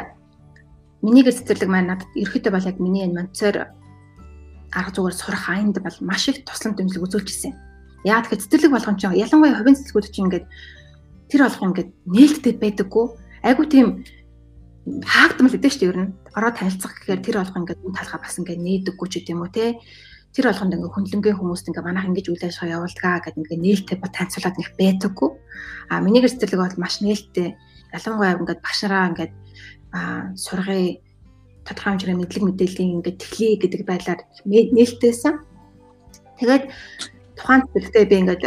[1.01, 3.69] Миний гэр цэцэрлэг маань надад ерөөхдөө бол яг миний энэ Монцоор
[4.73, 7.53] арга зүгээр сурах аянд бол маш их туслан дэмжлэг үзүүлж ирсэн.
[8.03, 10.45] Яа тэгэхээр цэцэрлэг болгон ч ялангуяа хувийн цэцэрлэгүүд чинь ингээд
[11.29, 13.05] тэр болох ингээд нээлттэй байдаггүй.
[13.45, 13.88] Айгу тийм
[15.03, 16.13] хаагдмал гэдэг шүү дээ ер нь.
[16.36, 19.65] Ороо танилцах гэхээр тэр болох ингээд үн талхаа бас ингээд нээдэггүй ч гэдэм үү те.
[20.31, 24.07] Тэр болгонд ингээд хүнлэнгийн хүмүүст ингээд манайх ингэж үйл ажиллагаа явуулдгаа гэдэг ингээд нээлттэй ба
[24.15, 25.29] танилцуулаад нэг байдаггүй.
[25.91, 27.49] А миний гэр цэцэрлэг бол маш нээлттэй.
[27.91, 29.33] Ялангуяа ингээд багшараа ингээд
[29.91, 31.00] а сургая
[31.67, 35.36] тодорхой хэмжээний мэдлэг мэдээллийн ингээд тэхлээ гэдэг байдлаар нээлттэйсэн.
[36.39, 36.63] Тэгээд
[37.36, 38.43] тухайн зүйлтэй би ингээд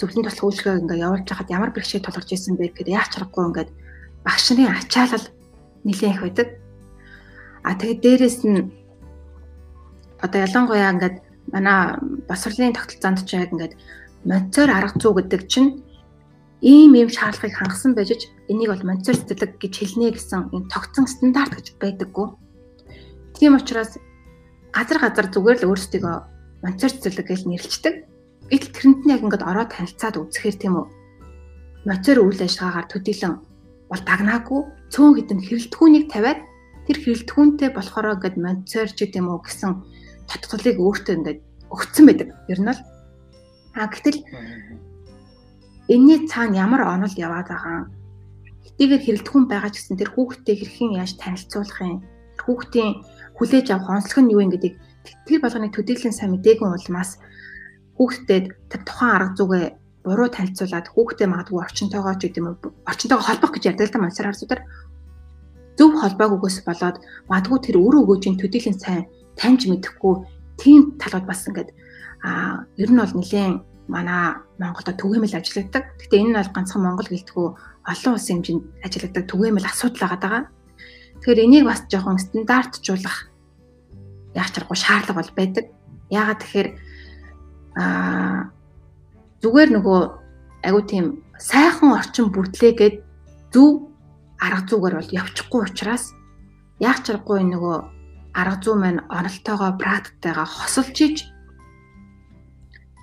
[0.00, 3.70] зөвлөлийн туслах үйлчлэгээ ингээд явуулж хахад ямар бэрхшээл тулгарч ирсэн бэ гэхээр яач харахгүй ингээд
[4.24, 5.26] багш нарын ачаалал
[5.84, 6.48] нэлээд их байдаг.
[7.62, 8.72] А тэгээд дээрэс нь
[10.24, 11.16] одоо ялангуяа ингээд
[11.52, 13.74] манай босрлын тогтолцоонд ч яг ингээд
[14.24, 15.70] моцор арга зүй гэдэг чинь
[16.60, 21.56] ийм ийм шаардлагыг хангасан байж энийг бол монцор цэцэрлэг гэж хэлнэ гэсэн энэ тогтсон стандарт
[21.56, 22.28] гэж байдаггүй.
[23.36, 23.96] Тийм учраас
[24.76, 26.14] газар газар зүгээр л өөрсдөө
[26.60, 27.94] монцор цэцэрлэг гэж нэрлэждэг.
[28.52, 30.86] Гэтэл тэрэнд нь яг ингээд ороод танилцаад үзэхээр тийм үү.
[31.88, 33.34] Моцор үйл ажиллагаагаар төдийлөн
[33.88, 34.60] бол дагнаагүй
[34.92, 36.40] цөөн хідэн хэрэлтгүүнийг тавиад
[36.84, 39.70] тэр хэрэлтгүүнтэй болохоор ингээд монцор ч гэдэм үү гэсэн
[40.28, 42.28] татгалыг өөртөө ингээд өгцөн байдаг.
[42.50, 42.80] Ер нь л
[43.78, 44.18] а гэтэл
[45.90, 47.90] энэний цаана ямар онол яваад байгаа
[48.64, 52.00] хэдийгээр хэрэлдэхүүн байгаа ч гэсэн тэр хүүхдтэй хэрхэн яаж танилцуулах юм?
[52.40, 52.90] Хүүхдийн
[53.36, 54.76] хүлээж авах онцлог нь юу юм гэдгийг
[55.26, 57.20] тэр болгоны төдийлөн сайн мдээгүй улмаас
[57.96, 59.64] хүүхдэд тэр тухайн арга зүгээ
[60.04, 62.46] буруу танилцуулаад хүүхдээ магадгүй орчинтойгоо ч гэдэм
[62.88, 64.62] орчинтойгоо холбох гэж ярьдаг л да мансар харсуудаар
[65.76, 66.96] зөв холбоог өгөөс болоод
[67.28, 69.04] магадгүй тэр өөрөө өгөөжийн төдийлэн сайн
[69.36, 70.14] таньж мэдэхгүй
[70.56, 71.70] тийм талууд бас ингээд
[72.24, 75.84] а ер нь бол нэлээд манай Монголда түгээмэл ажилладаг.
[75.98, 77.46] Гэтэ энэ нь бол ганцхан Монгол гэлтгүү
[77.90, 80.42] олон улсын хэмжээнд ажилладаг түгээмэл асуудал байгаа.
[81.20, 83.28] Тэгэхээр энийг бас жоохон стандартжуулах
[84.38, 85.64] яах чаргагүй шаардлага бол байдаг.
[86.08, 86.68] Яагаад тэгэхээр
[87.76, 88.54] аа
[89.42, 90.00] зүгээр нөгөө
[90.68, 91.06] агуу тийм
[91.40, 92.96] сайхан орчин бүрдлээгээд
[93.52, 93.90] зөв
[94.38, 96.12] арга зүйгээр бол явчихгүй учраас
[96.80, 97.76] яах чаргагүй нөгөө
[98.36, 101.16] арга зүй маань онолтойгоо практиктайгаа хосолж иж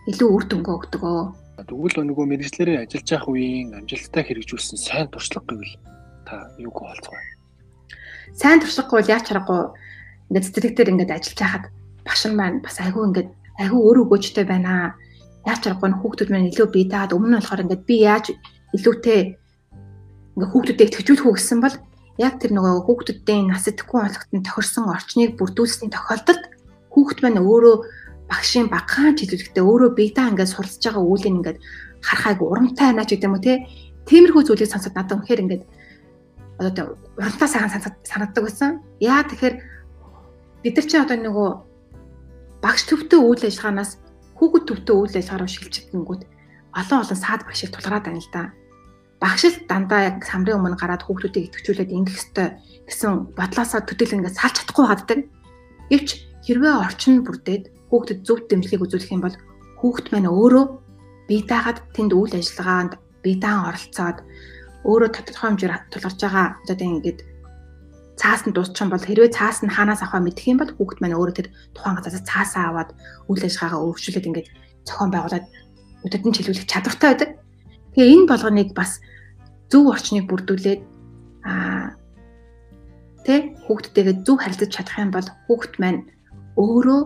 [0.07, 1.23] илүү үр дүнгээ өгдөг өө.
[1.67, 5.75] Тэгвэл нөгөө мэрэгчлэрээ ажиллаж явах үеийн амжилттай хэрэгжүүлсэн сайн туршлага гэвэл
[6.23, 7.19] та юуг олцгоо.
[8.31, 9.61] Сайн туршлагагүй бол яаж чаргагүй
[10.31, 11.65] ингээд цэцэрлэгтэр ингээд ажиллаж байхад
[12.07, 14.95] башин маань бас айгүй ингээд айгүй өөр өгөөжтэй байна.
[15.43, 18.25] Яаж чаргагүй хүүхдүүд маань илүү бие даад өмнө нь болохоор ингээд би яаж
[18.77, 19.19] илүүтэй
[20.37, 21.75] ингээд хүүхдүүдийг төвчүүлэх үү гэсэн бол
[22.21, 26.43] яг тэр нөгөө хүүхдүүдийн нас идэхгүй онцлогтон тохирсон орчныг бүрдүүлсэний тохиолдолд
[26.93, 27.75] хүүхд маань өөрөө
[28.27, 31.59] багшийн багахан чиглэлтэй өөрөө бетаа ингээд суралцж байгаа үүлийг ингээд
[32.03, 33.63] харахайг урамтай байна ч гэдэг юм уу те.
[34.07, 35.63] Тиймэрхүү зүйлийг сонсоод надад үнэхээр ингээд
[36.59, 36.85] одоо
[37.15, 37.71] урамтай сайхан
[38.03, 38.83] санагддаг байсан.
[38.99, 39.55] Яа тэгэхээр
[40.63, 41.49] бид нар чинь одоо нөгөө
[42.63, 43.91] багш төвтэй үйл ажиллагаанаас
[44.35, 45.95] хүүхэд төвтэй үйл ажиллагаа руу шилжихдээ
[46.77, 48.51] олон олон саад багшийг тулгараад байна л да.
[49.21, 52.47] Багш л дандаа яг самрын өмнө гараад хүүхдүүдийг идэвхжүүлээд ингэх ёстой
[52.85, 55.19] гэсэн бодлоосоо төдийл ингээд салж чадахгүй гаддаг.
[55.89, 56.09] Гэвч
[56.45, 59.35] хэрвээ орчин бүрдээд хүүхдэд зөв дэмжлэг үзүүлэх юм бол
[59.79, 60.65] хүүхд маань өөрөө
[61.27, 64.17] бие даагаад тэнд үйл ажиллагаанд бие даан оролцоод
[64.87, 67.19] өөрөө тодорхой хэмжээр тулгарч байгаа одоо ингээд
[68.17, 71.17] цаас нь дуусчих юм бол хэрвээ цаас нь хаанаас авахаа мэдэх юм бол хүүхд маань
[71.19, 72.89] өөрөө тэр тухайн газраас цаасаа аваад
[73.29, 74.47] үйл ажиллагаагаа өргөжүүлээд ингээд
[74.87, 75.45] зохион байгуулад
[76.05, 77.29] өдөд нь чиглүүлэх чадвартай байдаг.
[77.93, 78.91] Тэгээ энэ болгоныг бас
[79.69, 80.81] зөв орчныг бүрдүүлээд
[81.45, 81.93] аа
[83.27, 86.01] тэ хүүхдтэйгээ зөв харилцаж чадах юм бол хүүхд маань
[86.57, 87.01] өөрөө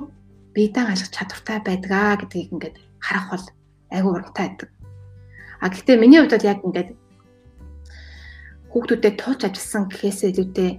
[0.55, 3.45] биедан алхах чадвартай байдгаа гэдгийг ингээд харах бол
[3.91, 4.69] айгүй урамтай байдаг.
[5.61, 6.89] А гэхдээ миний хувьд бол яг ингээд
[8.71, 10.69] хүүхдүүдэд тууч ажилласан гэхээсээ илүүтэй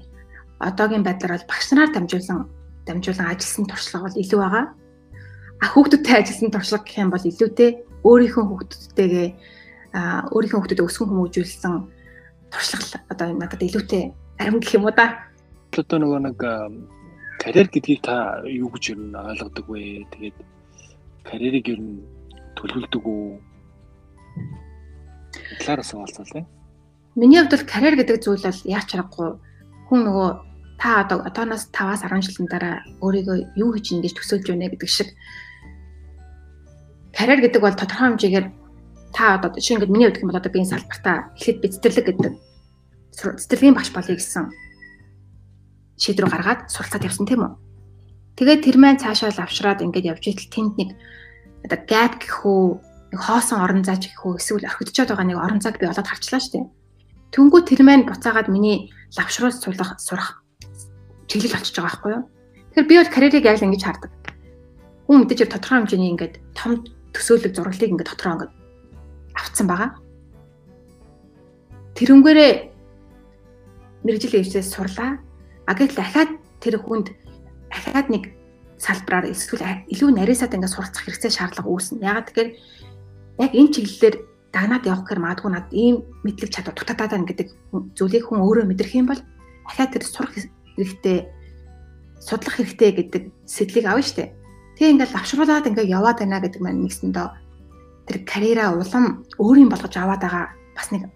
[0.61, 2.41] одоогийн байдлаар бол багш нараар дамжуулан
[2.87, 4.67] дамжуулан ажилласан туршлага бол илүү байгаа.
[5.63, 7.71] А хүүхдүүдтэй ажилласан туршлага гэх юм бол илүүтэй
[8.03, 9.29] өөрийнхөө хүүхдүүдтэйгээ
[10.35, 11.75] өөрийнхөө хүүхдүүдэд өсгөн хүмүүжүүлсэн
[12.53, 14.05] туршлага одоо надад илүүтэй
[14.41, 15.31] арим гэх юм уу да.
[15.77, 16.39] Одоо нөгөө нэг
[17.43, 20.07] карьер гэдгийг та юу гэж ер нь ойлгодог вэ?
[20.15, 20.39] Тэгээд
[21.27, 22.07] карьерийг ер нь
[22.55, 23.43] төлөвлөдөг үү?
[25.59, 26.47] Талаараас хаалцвал.
[27.19, 29.29] Миний хувьд бол карьер гэдэг зүйл бол яаж чаргагүй
[29.91, 30.29] хүн нөгөө
[30.79, 34.91] та одоо одооноос 5-аас 10 жилийн дараа өөрийгөө юу хийж ин гэж төсөөлж байна гэдэг
[34.91, 35.11] шиг
[37.11, 38.47] карьер гэдэг бол тодорхой хэмжээгээр
[39.13, 42.33] та одоо жишээ нь миний хувьд бол одоо би энэ салбартаа ихэд би цэцэрлэг гэдэг
[43.19, 44.47] цэцэрлэгийн багш болъё гэсэн
[45.99, 47.53] шийдрүү гаргаад суралцаад явсан тийм үү.
[48.37, 50.91] Тэгээд тэр маань цаашаа лавшраад ингээд явж итэл тэнд нэг
[51.69, 52.65] одоо gap гэх үү
[53.13, 56.41] нэг хоосон орон зайч гэх үү эсвэл орхидчод байгаа нэг орон зайг би олоод харчлаа
[56.41, 56.67] шүү дээ.
[57.33, 60.41] Түнгүү тэр маань буцаагаад миний лавшруулж суулгах сурах
[61.29, 62.25] чиглэл болчихж байгаа байхгүй юу.
[62.73, 64.13] Тэгэхээр би бол карьерийг л ингэж хардаг.
[65.09, 66.73] Хүн мэдээж тодорхой хэмжээний ингээд том
[67.13, 68.53] төсөөлөг зураглыг ингээд дотроо ингээд
[69.37, 69.91] авцсан байгаа.
[71.97, 72.53] Тэрнгээрээ
[74.05, 75.21] мэрэгжил дэвсээс сурлаа
[75.67, 77.15] А гэтэл дахиад тэр хүнд
[77.71, 78.25] дахиад нэг
[78.79, 82.03] салбараар эсвэл илүү нарийсаад ингээд суралцах хэрэгцээ шаардлага үүснэ.
[82.03, 82.51] Ягаад тэгэхээр
[83.39, 84.17] яг энэ чиглэлээр
[84.51, 85.97] дагнаад явах гэхээр магадгүй над ийм
[86.27, 87.49] мэдлэг чадвар дутагдаад байна гэдэг
[87.95, 89.23] зүйлийг хүн өөрөө мэдрэх юм бол
[89.71, 91.19] дахиад тэр сурах хэрэгтэй
[92.19, 94.35] судлах хэрэгтэй гэдэг сэтлийг авна штэ.
[94.79, 97.29] Тэгээ ингээд авшруулад ингээд яваад байна гэдэг маань нэгсэндээ
[98.07, 101.07] тэр карьераа улам өөрийн болгож аваад байгаа бас нэг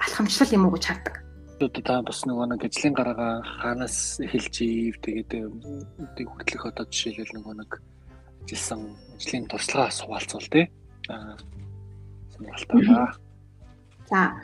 [0.00, 1.23] алхамчлал юм уу гэж хардаг
[1.68, 5.30] одоо та бас нөгөө нэг ажлын гараагаа хаанаас эхэлж ив тэгээд
[6.00, 7.70] үдийг хүртэлх одоо жишээлбэл нөгөө нэг
[8.44, 8.80] ажилласан
[9.16, 10.68] ажлын туршлагаа суулцвал тий
[11.08, 11.36] аа
[12.32, 13.16] сонирхолтой байна.
[14.10, 14.36] За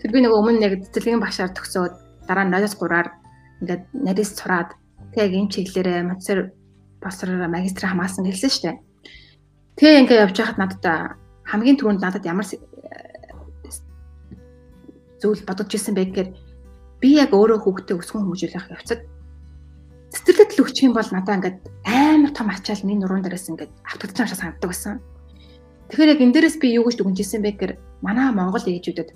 [0.00, 1.94] тэр би нөгөө өмнө нэг цэцэрлэгийн багшаар төгсөөд
[2.28, 3.08] дараа нь 0-3-аар
[3.62, 4.70] ингээд нарийнс цураад
[5.16, 6.52] тэг энэ чиглэлээрээ мацер
[7.00, 8.76] босроор магистр хамаасан хэлсэн дээ.
[9.80, 10.84] Тэгээ ингээд явж байхад надад
[11.48, 12.46] хамгийн түрүүнд надад ямар
[15.20, 16.28] зүйл бодож ирсэн бэ гэхээр
[17.06, 19.00] би яг өөрөө хүүхдээ өсгөн хүмүүжүүлэх явцад
[20.10, 24.18] цэцэрлэгт л өгчих юм бол надаа ингээд амар том ачаал миний нуруунд дээрээс ингээд автагдаж
[24.18, 24.98] байгаа санагддаг байсан.
[25.86, 29.10] Тэгэхээр яг энэ дээрээс би юу гэж дүгнжсэн бэ гэхээр манай Монгол ээжүүдэд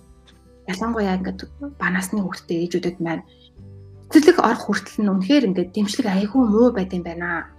[0.70, 1.40] ялангуяа ингээд
[1.83, 3.26] банаасны хүүхдээ ээжүүдэд маань
[4.14, 7.50] цэцэрлэг орох хүртэл нь үнэхээр ингээд дэмжлэг айгүй муу байд юм байна.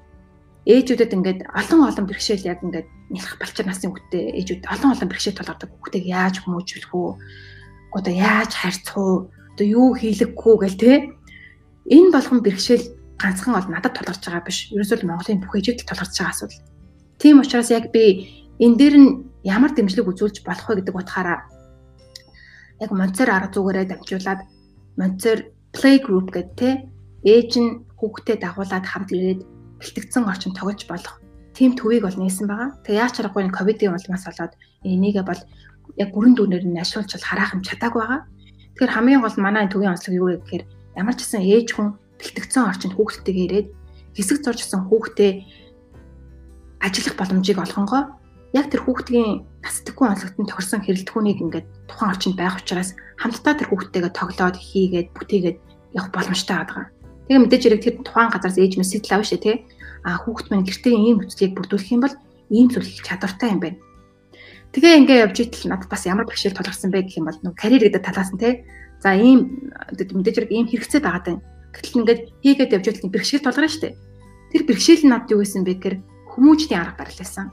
[0.64, 5.40] ээжүүдэд ингээд олон олон бэрхшээл яг ингээд нэлэх балчир насны хүүхдээ ээжүүд олон олон бэрхшээл
[5.44, 7.10] толгодог хүүхдийг яаж хүмүүжүүлэх үү
[7.98, 9.18] одоо яаж харьцах уу
[9.54, 10.92] одоо юу хийлэхгүй гэл те
[11.90, 12.86] энэ болгон бэрхшээл
[13.22, 16.62] ганцхан бол надад тулгарч байгаа биш ерөөсөө Монголын бүх ээжүүд тулгарч байгаа асуудал
[17.22, 18.04] тийм учраас яг би
[18.64, 19.10] энэ дээр нь
[19.44, 21.40] ямар дэмжлэг үзүүлж болох вэ гэдэг утгаараа
[22.82, 24.42] яг Монцер арга зүгээрээ дамжуулаад
[24.98, 25.38] Монцер
[25.76, 26.70] play group гэдэг те
[27.24, 29.42] ээж нь хүүхдэд дагуулад хамт ирээд
[29.78, 31.22] бэлтгэгдсэн орчин тоглож болох
[31.54, 32.70] тийм төвийг бол нээсэн байгаа.
[32.86, 35.42] Тэгээ яаж чаргагүй энэ ковидын улмаас болоод энийгээ бол
[36.02, 38.22] яг бүрэн дүүнээр нь ашиглаж харах юм чадаагүй байгаа.
[38.82, 40.64] Тэгэхээр хамгийн гол манай төвийн онцлог юу вэ гэхээр
[40.98, 43.68] ямар ч гэсэн ээж хүн бэлтгэгдсэн орчинд хүүхдтэйгээ ирээд
[44.18, 45.32] хэсэг зуржсан хүүхдээ
[46.82, 48.18] ажиллах боломжийг олгонгоо
[48.58, 54.14] яг тэр хүүхдийн насдаггүй онцлогтод тохирсон хэрэлтгүүнийг ингээд тухайн орчинд байх учраас хамтдаа тэр хүүхдтэйгээ
[54.18, 55.58] тоглоод хийгээд бүтээгээд
[55.94, 56.90] явах боломжтой байгаа.
[57.30, 59.56] Тэгээ мэдээж хэрэг тэр тухайн газараас ээж мэс сэтэл авна шүү тий.
[60.10, 62.16] А хүүхэд маань гэртээ ийм нөхцөлийг бүрдүүлэх юм бол
[62.50, 63.78] ийм зүйл чадвартай юм байна.
[64.72, 67.84] Тэгээ ингээ явж итэл надад бас ямар бэрхшээл тулгарсан бэ гэх юм бол нэг карьер
[67.92, 68.64] гэдэг талаас нь тий.
[69.04, 71.38] За ийм мэдээж хэрэг ийм хэрэгцээ байгаа даа.
[71.76, 74.00] Гэтэл ингээд хийгээд явж итэл бэрхшээл тулгарна шүү дээ.
[74.56, 75.96] Тэр бэрхшээл нь надад юу гэсэн бэ гэхээр
[76.32, 77.48] хүмүүжлийн арга барил байсан.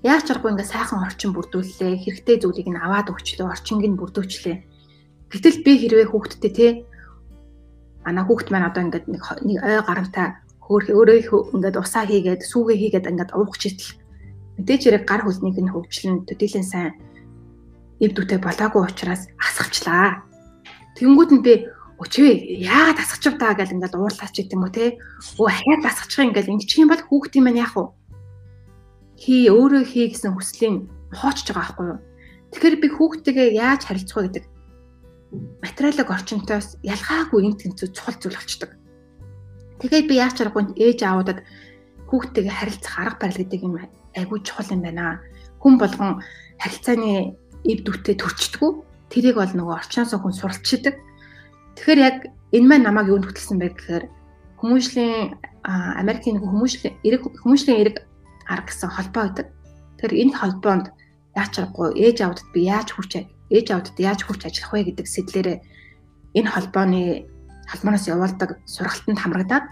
[0.00, 2.00] Яаж ч аргагүй ингээ сайхан орчин бүрдүүллээ.
[2.00, 4.56] Хэрэгтэй зүйлийг нь аваад өгчлөө, орчинг нь бүрдүүлчлээ.
[5.32, 6.70] Гэтэл би хэрвээ хүүхдтэй тий
[8.04, 9.22] манай хүүхд маань одоо ингээд нэг
[9.64, 11.16] ой гарантай хөөх өөрөө
[11.56, 13.96] ингээд усаа хийгээд сүүгээ хийгээд ингээд уух читэл
[14.58, 16.92] мэдээж хэрэг гар хөлнийг нь хөгжлөн төдийлэн сайн
[18.00, 20.22] эв дүүтэй болоогүй учраас асгавчлаа.
[20.98, 21.54] Тэнгүүд нь би
[21.98, 24.98] өчөө яагаад асгачих та гэл ингээд уурлаач гэдэг юм уу те.
[25.38, 27.84] Өө ахиад асгачих юм гэл ингэчих юм бол хүүхдийн маань яах вэ?
[29.18, 31.98] Хий өөрөө хий гэсэн хүслийн хоочж байгаа байхгүй юу?
[32.50, 34.44] Тэгэхээр би хүүхдтэйгээ яаж харилцах вэ гэдэг
[35.62, 38.70] материалог орчинтоос ялгаагүй энэ тэнцүү чухал зүйл болчдөг.
[39.82, 41.42] Тэгээд би яаж чаргагүй ээж аавуудад
[42.10, 43.74] хүүхдтэйгээ харилцах арга барил гэдэг юм
[44.16, 45.20] айгүй чухал юм байна.
[45.60, 46.22] Хүн болгон
[46.60, 48.70] харилцааны эв дүүтэй төрчдгүү.
[49.10, 50.96] Тэрийг бол нөгөө орчноос хүн суралцдаг.
[51.76, 52.16] Тэгэхээр яг
[52.54, 54.04] энэ маань намайг юунд хөтлсөн бэ гэхээр
[54.62, 57.96] хүмүүшлийн Америкийн хүмүүшлийн эрэг хүмүүшлийн эрэг
[58.46, 59.46] арга гэсэн холбоо байдаг.
[59.98, 60.86] Тэгэхээр энэ холбоонд
[61.34, 63.12] яаж чаргагүй ээж аавдад би яаж хүрч
[63.50, 65.58] ээж аавдад яаж хүрч ажиллах вэ гэдэг сэтлэрээ
[66.38, 67.26] энэ холбооны
[67.70, 69.66] халмаараас явуулдаг сургалтанд хамрагдаад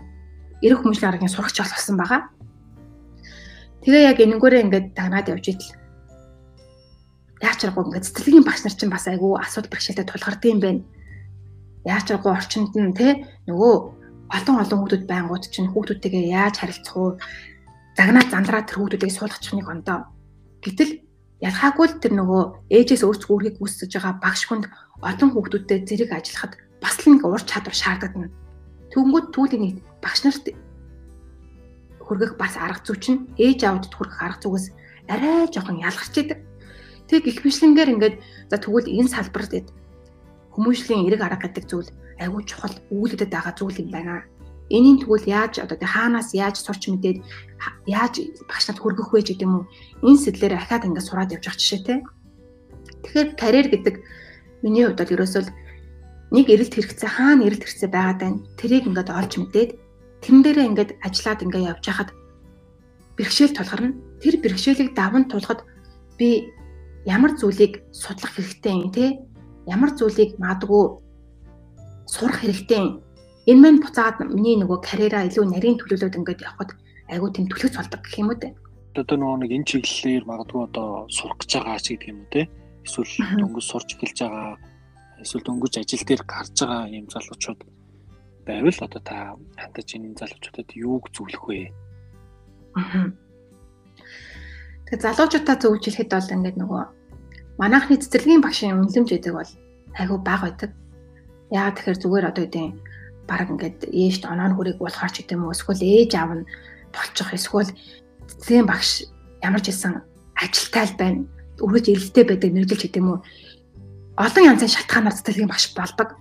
[0.64, 2.20] эрэг хүмүүшлийн аргын сурагч болсон байгаа.
[3.82, 5.70] Тэгээ яг энэнгүүрээ ингээд тагнаад явж идэл
[7.42, 10.82] яаж чаргагүй ингээд цэцэрлэгийн багш нар чинь бас айгүй асуудал бэрхшээлтэй тулгардаг юм байна.
[11.82, 13.74] Яаж чаргагүй орчинд нь те нөгөө
[14.30, 17.10] олон олон хүүхдүүд байнгут чинь хүүхдүүдтэйгээ яаж харилцах уу
[17.98, 20.06] загнаад зандраад тэр хүүхдүүдийг суулгачих нэг ондоо.
[20.62, 20.92] Гэтэл
[21.42, 24.70] ялгаагүй л тэр нөгөө ээжээс өөрсдөө үргийг үүсгэж байгаа багш хүнд
[25.02, 28.30] олон хүүхдүүдтэй зэрэг ажиллахад бас л нэг ур чадвар шаарддаг.
[28.94, 30.54] Түүнгүүд түүлийн багш нарт
[32.02, 34.66] хүргэх бас арга зүй чинь ээж аавдад хүргэх арга зүгээс
[35.08, 36.40] арай жоохон ялгарч идэг.
[37.08, 38.16] Тэг гих бишлэнгээр ингээд
[38.50, 39.70] за тэгвэл энэ салбарт
[40.52, 44.24] хүмүүшлийн эрэг арга гэдэг зүйл айгүй чухал үүлдэд байгаа зүйл юм байна.
[44.70, 47.18] Энийн тэгвэл яаж одоо хаанаас яаж сурч мэдээд
[47.88, 48.14] яаж
[48.48, 49.64] багш нарт хүргэх вэ гэдэг юм уу?
[50.06, 51.98] Энэ сэтлэр ахаад ингээд сураад явж байгаа жишээтэй.
[53.04, 53.94] Тэгэхээр карьер гэдэг
[54.62, 55.42] миний хувьд бол ерөөсөө
[56.32, 58.38] нэг эрэлт хэрэгцээ хаана эрэлт хэрэгцээ байгаад байна.
[58.56, 59.70] Тэрийг ингээд олж мэдээд
[60.22, 62.10] тэрэн дээрээ ингээд ажиллаад ингээд явж хахад
[63.18, 63.98] бэрхшээл тулгарна.
[64.22, 65.66] Тэр бэрхшээлийг даван тулахад
[66.18, 66.54] би
[67.04, 69.18] ямар зүйлийг судлах хэрэгтэй юм те?
[69.66, 70.84] Ямар зүйлийг магадгүй
[72.06, 72.90] сурах хэрэгтэй юм
[73.50, 76.70] энэ мань буцаад миний нөгөө карьераа илүү нарийн төлөвлөлөд ингээд явхад
[77.10, 78.54] айгүй тийм түлхэж болдог гэх юм уу те.
[78.94, 82.42] Одоо нөгөө нэг энэ чиглэлээр магадгүй одоо сурах гэж байгаа ч гэдэг юм уу те.
[82.86, 83.10] Эсвэл
[83.42, 84.54] дөнгөж сурч эхэлж байгаа
[85.22, 87.60] эсвэл дөнгөж ажил дээр гарч байгаа юм залуучууд
[88.46, 91.70] байвал одоо та хандаж энэ залуучуудад юуг зөвлөх вэ?
[94.88, 96.82] Тэгээ залуучуудаа зөвж хэлэхэд бол ингээд нөгөө
[97.60, 99.52] манайхны цэцэрлэгийн багшийн үнэлэмж гэдэг бол
[99.98, 100.70] айгүй бага байдаг.
[101.52, 102.66] Яагаад тэгэхээр зүгээр одоо үгүй
[103.28, 105.54] баг ингээд ээжт оноон хүрийг уулахаар ч гэдэм үү?
[105.54, 106.48] Эсвэл ээж аав нь
[106.90, 107.70] болчих эсвэл
[108.26, 109.06] цэцгийн багш
[109.44, 110.02] ямар ч хэлсэн
[110.34, 111.20] ажилтай л байна.
[111.62, 113.18] Өргөж эрэлттэй байдаг мэдлж гэдэм үү?
[114.18, 116.16] Олон янзын шалтгаанаар цэцгийн багш болдог.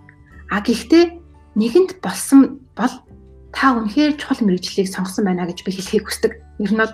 [0.52, 1.21] А гэхдээ
[1.56, 2.94] нэгэнд болсон бол
[3.52, 6.32] та үнэхээр чухал мэрэгжлийг сонгосон байна гэж би хэлхийг хүсдэг
[6.64, 6.94] ер нь бол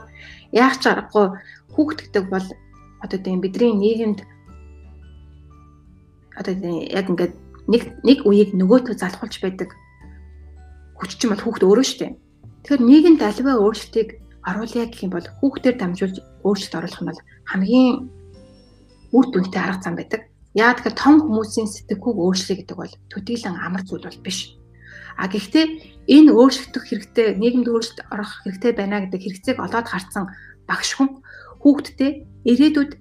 [0.51, 1.37] яах ч аргагүй
[1.73, 2.47] хүүхдэгдэг бол
[3.03, 4.19] одоо тийм бидний нийгэмд
[6.39, 7.33] одоо яг ингээд
[7.69, 9.69] нэг нэг үеийг нөгөөтөө залхуулж байдаг
[10.97, 12.17] хүч чинь бол хүүхд өөрөө дээ.
[12.65, 14.09] Тэгэхээр нийгэмд аливаа өөрчлөлтийг
[14.41, 17.95] оруулъя гэх юм бол хүүхдээр дамжуулж өөрчлөлт оруулах нь бол хамгийн
[19.13, 20.21] үр дүнтэй арга зам байдаг.
[20.57, 24.57] Яа тэгэхээр том хүмүүсийн сэтгэхүйг өөрчлөе гэдэг бол төдийлөн амар зүйл бол биш.
[25.21, 25.65] А гэхдээ
[26.09, 30.33] энэ өөрчлөгдөх хэрэгтэй, нийгэмд өөрчлөлт орох хэрэгтэй байна гэдэг хэрэгцээг олоод харсан
[30.65, 31.21] багш хүн
[31.61, 32.91] хүүхдтэй ирээдүйд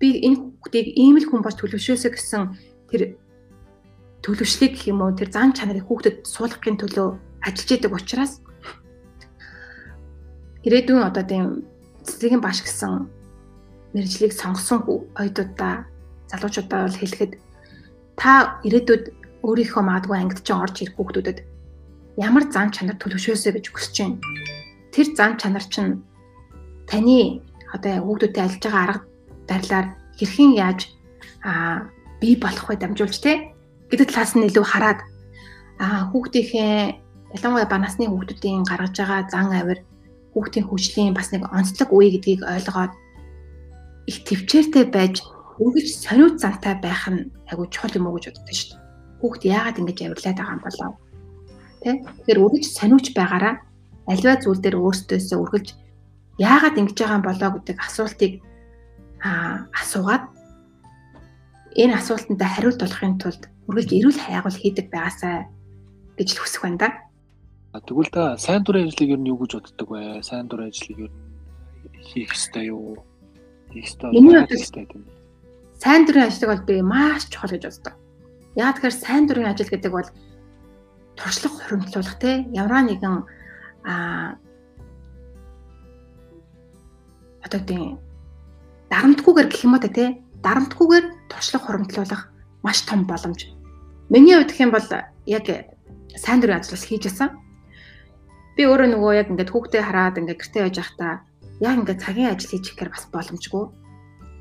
[0.00, 2.42] би энэ хүүхдийг ийм л хүн болж төлөвшөөсэй гэсэн
[2.88, 3.02] тэр
[4.24, 7.08] төлөвшлийг гэх юм уу тэр зан чанарыг хүүхдэд суулгахын төлөө
[7.44, 8.32] ажиллаж идэг учраас
[10.64, 11.44] ирээдүйн одоо тийм
[12.06, 13.10] цэцгийн баш гэсэн
[13.94, 14.80] мэржлийг сонгосон
[15.18, 15.91] оюутуудаа
[16.32, 17.32] залуучуудаа бол хэлэхэд
[18.16, 19.04] та ирээдүйд
[19.44, 21.38] өөрийнхөө магадгүй ангид ч орж ирэх хүүхдүүдэд
[22.16, 24.18] ямар зан чанар төлөвшөөсэй гэж хүсэж байна.
[24.92, 26.00] Тэр зан чанар чинь
[26.88, 27.40] таны
[27.72, 29.00] одоо хүүхдүүдтэй ажиллаж байгаа арга
[29.48, 29.86] барилаар
[30.18, 30.80] хэрхэн яаж
[31.44, 31.88] аа
[32.20, 33.52] бий болох вэ дамжуулж те
[33.90, 35.00] гэдэг талаас нь илүү хараад
[35.80, 36.76] аа хүүхдийнхээ
[37.36, 39.80] ялангуяа ба насны хүүхдүүдийн гаргаж байгаа зан авир
[40.36, 42.92] хүүхдийн хөгжлийн бас нэг онцлог үе гэдгийг ойлгоод
[44.06, 45.24] их төвчээртэй байж
[45.62, 48.82] үргэлж сониуд зантай байх нь айгу чухал юм уу гэж боддог шүү дээ.
[49.22, 50.94] Хүүхд яагаад ингэж авирлаад байгаа юм болов?
[51.82, 51.90] Тэ?
[52.02, 53.54] Тэгэхээр үргэлж сониуч байгаараа
[54.10, 55.68] альва зүйл дээр өөртөөсөө үргэлж
[56.42, 58.32] яагаад ингэж байгаа юм болоо гэдэг асуултыг
[59.22, 60.24] аа асуугаад
[61.78, 65.46] энэ асуултанд хариулт олохын тулд үргэлж эрүүл хайгуул хийдэг байгаасай
[66.18, 66.90] гэж л хүсэх байна да.
[67.86, 70.20] Тэгвэл та сайн дурын ажлыг ер нь юу гэж боддог вэ?
[70.26, 71.22] Сайн дурын ажлыг ер нь
[72.02, 73.00] хийх ёстой юу?
[73.70, 74.10] Хийх ёстой.
[74.12, 75.21] Миний бодлоор
[75.82, 77.94] сайн дурын ажлыг бол би маш чухал гэж боддог.
[78.54, 80.08] Яг тэгэхээр сайн дурын ажил гэдэг бол
[81.18, 83.26] туршлага хуримтлуулах те ямар нэгэн
[83.82, 84.38] а
[87.42, 87.98] одоо тийм
[88.94, 92.22] дарамтгүйгээр гэх юм уу те дарамтгүйгээр туршлага хуримтлуулах
[92.62, 93.50] маш том боломж.
[94.06, 94.86] Миний хувьд гэх юм бол
[95.26, 95.46] яг
[96.14, 97.34] сайн дурын ажлаас хийж байсан
[98.54, 101.12] би өөрөө нөгөө яг ингээд хүүхдээ хараад ингээд гэртээ байж байхдаа
[101.58, 103.81] яг ингээд цагийн ажил хийж ихээр бас боломжгүй.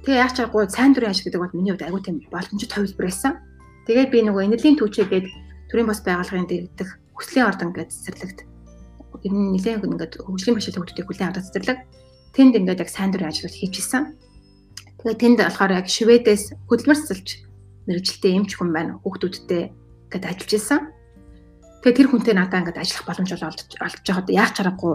[0.01, 3.37] Тэгээ яач чаргуу сайн дурын ажил гэдэг бол миний хувьд аюу тийм боломжит төвлөр байсан.
[3.85, 5.27] Тэгээд би нөгөө энергийн түүчээгээд
[5.69, 8.39] төрийн бас байгууллагын дэргэдэх хүслийн ордон ингээд цэцэрлэгт
[9.21, 11.79] ер нь нэлээд ингээд хөгжлийн бишэл хөгждгийг хүлээн аваад цэцэрлэг.
[12.33, 14.03] Тэнд ингээд яг сайн дурын ажлууд хийчихсэн.
[15.05, 17.29] Тэгээд тэнд болохоор яг Шведээс хөдөлмөр цэцэлж
[17.85, 18.97] мэрэгчлээ эмч хүн байна.
[19.05, 19.69] Хүүхдүүдтэй
[20.09, 20.81] ингээд ажиллаж исэн.
[21.85, 24.93] Тэгээ тэр хүнтэй надаа ингээд ажиллах боломж бол олж олж байгаад яах чаргагүй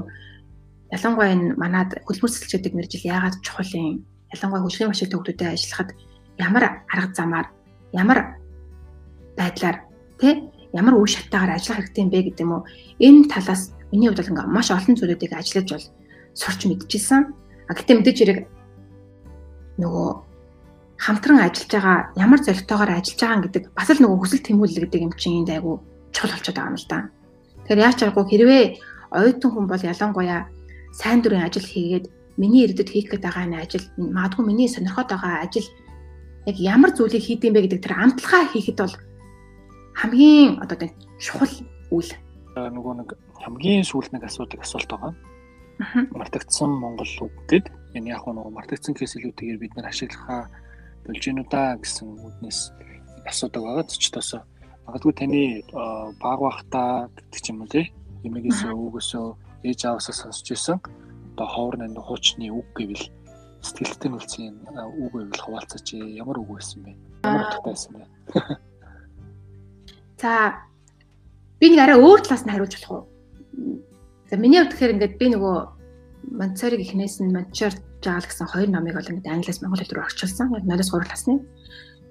[0.90, 4.06] ялангуяа энэ манад хөлбөр цэцэлчдэг мэржил яагаад чухал юм?
[4.34, 5.90] Ялангуяа хөгжлийн машин төгтөдөө ажиллахад
[6.38, 7.46] ямар арга замаар
[7.92, 8.18] ямар
[9.38, 9.76] байдлаар
[10.18, 12.62] тэ ямар үе шатаагаар ажиллах хэрэгтэй юм бэ гэдэг юм уу?
[12.98, 15.86] Энэ талаас миний хувьд бол ингээд маш олон зүйлүүдийг ажиллаж бол
[16.34, 17.22] сурч мэдчихсэн.
[17.68, 18.38] А гэтээ мэдээж хэрэг
[19.80, 20.08] нөгөө
[20.98, 25.12] хамтран ажиллаж байгаа ямар зорилготойгоор ажиллаж байгаа гэдэг бас л нөгөө хүсэл тэмүүлэл гэдэг юм
[25.16, 25.80] чинь энд айгу
[26.12, 26.98] чухал болчиход байгаа юм л да.
[27.64, 28.64] Тэгэхээр яач аргагүй хэрвээ
[29.12, 30.40] оюутан хүн бол ялангуяа
[30.96, 35.44] сайн дурын ажил хийгээд миний иргэдэд хийх гээд байгаа энэ ажил магадгүй миний сонирхоод байгаа
[35.44, 35.68] ажил
[36.46, 38.96] яг ямар зүйлийг хийдэм бэ гэдэг тэр амталгаа хийхэд бол
[39.96, 41.54] хамгийн одоо тийм чухал
[41.90, 42.12] үйл.
[42.56, 45.12] Нөгөө нэг хамгийн сүүл нэг асуудаг асуулт байгаа.
[46.12, 50.48] Мартагдсан Монгол үг гэд энэ яг нөгөө мартагдсан кейсэлүүдээр бид нар ашиглахаа
[51.04, 52.72] болж гинүү да гэсэн үднэс
[53.24, 53.84] асуудаг байгаа.
[53.88, 54.44] Ч тоосоо
[54.86, 55.42] магадгүй таны
[56.20, 57.92] баг бахта гэдэг ч юм уу тий
[58.24, 59.26] эмээгээс өвгөөсөө
[59.66, 60.78] ээж аваасаа сонсч ирсэн
[61.36, 63.04] одоо ховор нанд хуучны үг гэвэл
[63.60, 66.96] сэтгэлтэй үлцэн үг гэвэл хуваалцаач ямар үг байсан бэ
[67.28, 68.04] ямар утгатай байсан бэ
[70.20, 70.32] за
[71.60, 73.04] би нэг арай өөр талаас нь хариулж болох уу
[74.32, 75.56] за миний хувьд тэгэхээр ингээд би нөгөө
[76.26, 77.72] Монцориг ихнээс нь Мончор
[78.02, 80.50] жаал гэсэн хоёр номыг бол ингээд англиас монгол хэл рүү орчуулсан.
[80.54, 81.34] Яг 0-3 классны.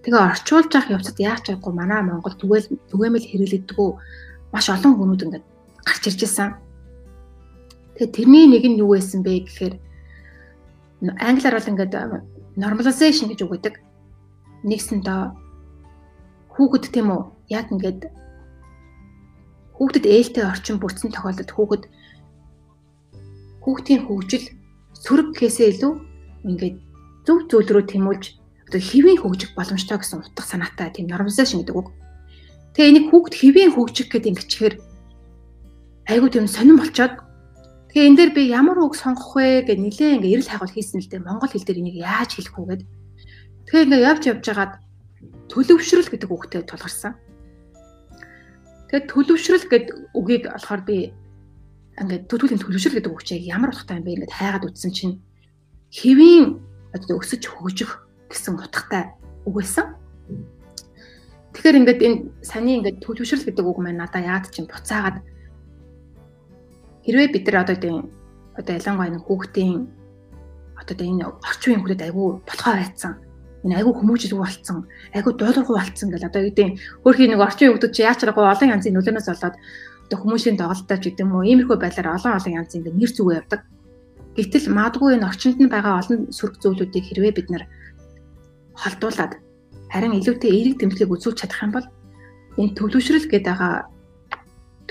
[0.03, 3.89] Тэгээ орчуулж явах явцад яаж чаггүй манай Монгол түгээл түгээмэл хэрэглэдэггүй
[4.55, 5.45] маш олон хүмүүд ингээд
[5.83, 6.49] гарч ирж байсан.
[7.95, 9.75] Тэгээ тэрний нэг нь юу байсан бэ гэхээр
[11.15, 11.93] англиар бол ингээд
[12.60, 13.75] normalization гэж гэдэг.
[14.67, 15.21] Нэгсэндээ
[16.55, 18.12] хүүхэд тийм үү яг ингээд
[19.75, 21.84] хүүхдэд ээлтэй орчин бүрдсэн тохиолдолд хүүхэд
[23.63, 24.45] хүүхдийн хөгжил
[25.03, 25.93] сөрөг гэхээсээ илүү
[26.47, 26.77] ингээд
[27.27, 28.23] зөв зүйл рүү тэмүүлж
[28.71, 31.91] одоо хэвийн хөгжих боломжтой гэсэн утга санаатай тийм normalization гэдэг үг.
[32.73, 34.73] Тэгээ энийг хүүхд хэвийн хөгжих гэдэг ингэчээр
[36.08, 37.24] айгуу тийм сонирн болчоод
[37.95, 41.07] тэгээ энэ дээр би ямар үг сонгох вэ гэж нилээ ингээ эрэл хайгуул хийсэн л
[41.07, 42.84] дээ монгол хэл дээр энийг яаж хэлэх үү гэд.
[43.72, 44.74] Тэгээ ингээ явж явж хагаад
[45.47, 47.15] төлөвшрөл гэдэг үгтэй тулгарсан.
[48.91, 51.15] Тэгээ төлөвшрөл гэдэг үгийг болохоор би
[51.95, 55.15] ингээд төлөвлөлийн төлөвшрөл гэдэг үг чинь ямар утгатай юм бэ ингээд хайгаад үзсэн чинь
[55.95, 56.59] хэвийн
[56.91, 59.15] одоо өсөж хөгжих гэсэн утгатай
[59.47, 59.95] үг байсан.
[61.55, 65.24] Тэгэхээр ингээд энэ саний ингээд төлөвшрөл гэдэг үг маань надаа яад чинь буцаагаад
[67.06, 68.10] хэрвээ бид нар одоо тийм
[68.58, 69.88] одоо ялангуяа нэг хүүхдийн
[70.76, 73.14] одоо энэ орчин үеийн хүүхдэд айгүй ботгоо байцсан.
[73.64, 74.80] Энэ айгүй хүмүүжлэг болцсон.
[75.14, 76.28] Айгүй дуулуургүй болцсон гэл.
[76.30, 79.56] Одоо үеийн хөрхийн нэг орчин үеүүд чи яачраагүй олон янзын нөлөөнөөс болоод
[80.06, 83.62] одоо хүмүүсийн доголдож гэдэг юм уу иймэрхүү байдлаар олон олон янз ингээд нэр зүгөө явдаг.
[84.38, 87.64] Гэтэл маадгүй энэ орчинд нь байгаа олон сөрөг зүйлүүдийг хэрвээ бид нэр
[88.78, 89.34] холдуулаад
[89.89, 91.88] харин илүүтэй эерэг тэмдэглэг үзүүлж чадах юм бол
[92.62, 93.74] энэ төвлөвшрөл гэдэг байгаа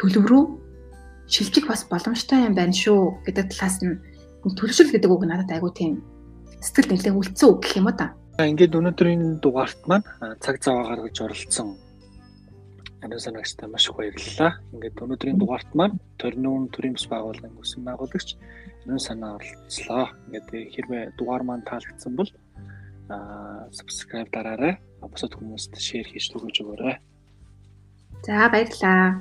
[0.01, 0.45] төлөв рүү
[1.29, 4.01] шилжих бас боломжтой юм байна шүү гэдэг талаас нь
[4.45, 5.93] төлөвшрөл гэдэг үг надад айгүй тийм
[6.61, 8.13] сэтгэл нэлээд үлдсэн үг гэх юм уу та.
[8.41, 10.05] Ингээд өнөөдрийн дугаарт маань
[10.43, 11.79] цаг цав гаргаж оролцсон
[13.05, 14.53] ариун санаагчтай маш их баярлалаа.
[14.73, 18.29] Ингээд өнөөдрийн дугаарт маань төрнүүн төрийн бас байгууллагын өсөн байгуулагч
[18.85, 20.05] ариун санаа оролцлоо.
[20.29, 22.31] Ингээд хэрвээ дугаар маань таалагдсан бол
[23.13, 24.81] аа subscribe дараарай.
[25.05, 26.97] Бусад хүмүүст share хийж түгэж өгөөрэй.
[28.25, 29.21] За баярлалаа.